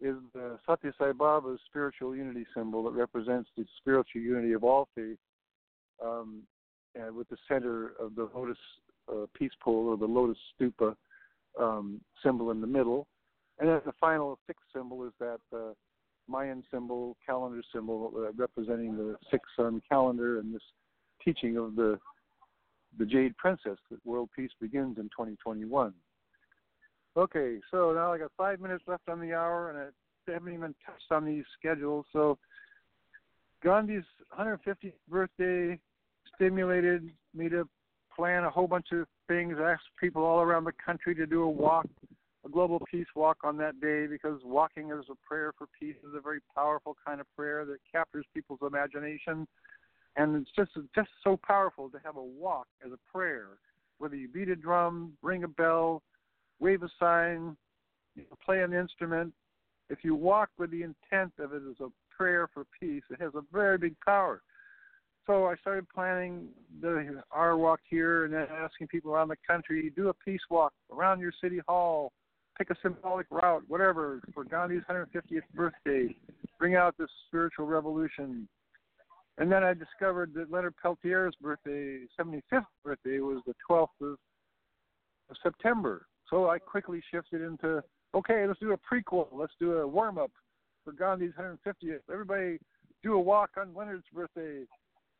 [0.00, 4.88] is the Satya Sai Baba's spiritual unity symbol that represents the spiritual unity of all
[4.94, 5.18] faith,
[6.02, 6.42] um,
[6.94, 8.56] and with the center of the lotus
[9.12, 10.96] uh, peace pole or the lotus stupa
[11.60, 13.06] um, symbol in the middle.
[13.58, 15.74] And then the final sixth symbol is that uh,
[16.28, 20.62] Mayan symbol, calendar symbol, uh, representing the six sun calendar and this
[21.24, 21.98] teaching of the
[22.98, 25.94] the Jade Princess that world peace begins in 2021.
[27.16, 30.74] Okay, so now I got five minutes left on the hour, and I haven't even
[30.84, 32.04] touched on these schedules.
[32.12, 32.38] So
[33.62, 34.04] Gandhi's
[34.38, 35.78] 150th birthday
[36.34, 37.68] stimulated me to
[38.14, 39.56] plan a whole bunch of things.
[39.62, 41.86] ask people all around the country to do a walk,
[42.44, 46.14] a global peace walk on that day, because walking as a prayer for peace is
[46.14, 49.46] a very powerful kind of prayer that captures people's imagination,
[50.20, 53.48] and it's just just so powerful to have a walk as a prayer.
[53.98, 56.02] Whether you beat a drum, ring a bell,
[56.58, 57.56] wave a sign,
[58.44, 59.32] play an instrument,
[59.88, 63.32] if you walk with the intent of it as a prayer for peace, it has
[63.34, 64.42] a very big power
[65.30, 66.48] so I started planning
[66.80, 70.72] the our walk here, and then asking people around the country do a peace walk
[70.92, 72.12] around your city hall,
[72.58, 76.16] pick a symbolic route, whatever, for Gandhi's 150th birthday.
[76.58, 78.48] Bring out this spiritual revolution.
[79.40, 84.18] And then I discovered that Leonard Peltier's birthday, 75th birthday, was the 12th of,
[85.30, 86.06] of September.
[86.28, 87.82] So I quickly shifted into
[88.14, 89.28] okay, let's do a prequel.
[89.32, 90.30] Let's do a warm up
[90.84, 92.00] for Gandhi's 150th.
[92.12, 92.58] Everybody
[93.02, 94.64] do a walk on Leonard's birthday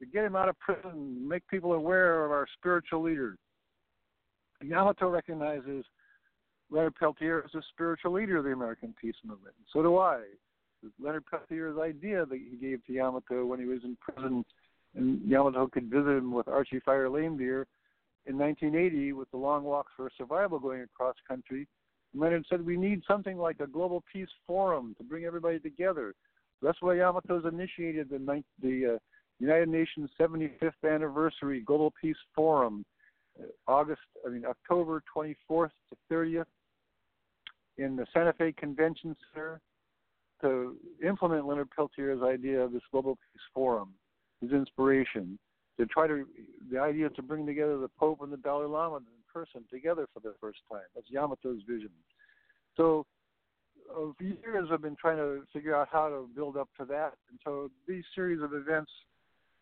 [0.01, 3.37] to get him out of prison, make people aware of our spiritual leader.
[4.63, 5.85] Yamato recognizes
[6.71, 9.55] Leonard Peltier as a spiritual leader of the American peace movement.
[9.57, 10.23] And So do I.
[10.99, 14.45] Leonard Peltier's idea that he gave to Yamato when he was in prison,
[14.95, 17.67] and Yamato could visit him with Archie Fire Lame Deer
[18.27, 21.67] in 1980 with the Long Walks for Survival going across country.
[22.15, 26.15] Leonard said we need something like a global peace forum to bring everybody together.
[26.63, 28.99] That's why Yamato's initiated the, the uh,
[29.39, 32.85] United Nations 75th Anniversary Global Peace Forum,
[33.41, 36.45] uh, August, I mean October 24th to 30th,
[37.79, 39.61] in the Santa Fe Convention Center,
[40.43, 40.77] to
[41.07, 43.91] implement Leonard Peltier's idea of this Global Peace Forum,
[44.41, 45.39] his inspiration,
[45.79, 46.27] to try to
[46.71, 50.21] the idea to bring together the Pope and the Dalai Lama in person together for
[50.21, 50.83] the first time.
[50.95, 51.91] That's Yamato's vision.
[52.77, 53.07] So
[53.95, 57.15] of years I've been trying to figure out how to build up to that.
[57.31, 58.91] And so these series of events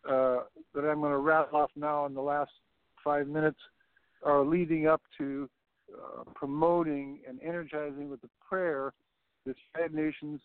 [0.09, 0.41] uh,
[0.75, 2.51] that I'm going to rattle off now in the last
[3.03, 3.59] five minutes
[4.25, 5.49] are leading up to
[5.95, 8.93] uh, promoting and energizing with the prayer
[9.47, 10.41] this United Nations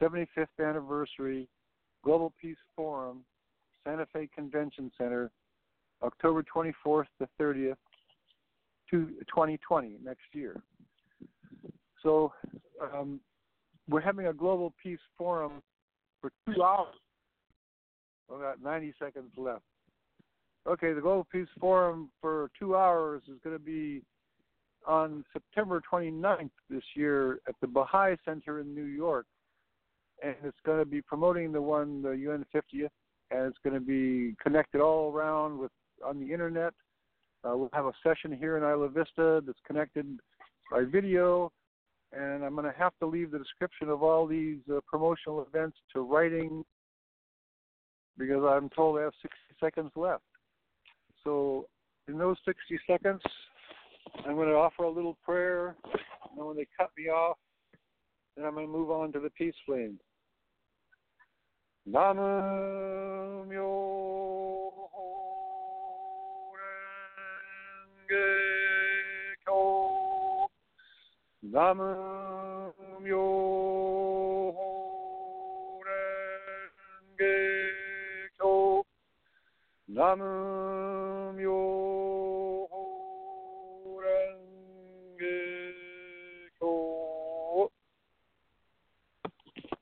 [0.00, 1.48] 75th anniversary
[2.04, 3.24] Global Peace Forum,
[3.84, 5.30] Santa Fe Convention Center,
[6.02, 7.76] October 24th to 30th,
[8.90, 10.60] to 2020 next year.
[12.02, 12.32] So
[12.80, 13.20] um,
[13.88, 15.62] we're having a Global Peace Forum
[16.20, 16.94] for two hours
[18.30, 19.62] we got 90 seconds left.
[20.66, 24.02] Okay, the Global Peace Forum for two hours is going to be
[24.86, 29.26] on September 29th this year at the Baha'i Center in New York.
[30.22, 32.88] And it's going to be promoting the one, the UN 50th,
[33.30, 35.70] and it's going to be connected all around with
[36.04, 36.72] on the internet.
[37.44, 40.18] Uh, we'll have a session here in Isla Vista that's connected
[40.70, 41.52] by video,
[42.12, 45.76] and I'm going to have to leave the description of all these uh, promotional events
[45.92, 46.64] to writing
[48.18, 50.24] because I'm told I have 60 seconds left.
[51.24, 51.66] So,
[52.08, 53.20] in those 60 seconds,
[54.24, 55.76] I'm going to offer a little prayer.
[56.36, 57.36] And when they cut me off,
[58.36, 59.98] then I'm going to move on to the peace flame.
[61.86, 63.70] Namam yo
[71.44, 73.26] Namam yo
[79.88, 81.05] Nam myo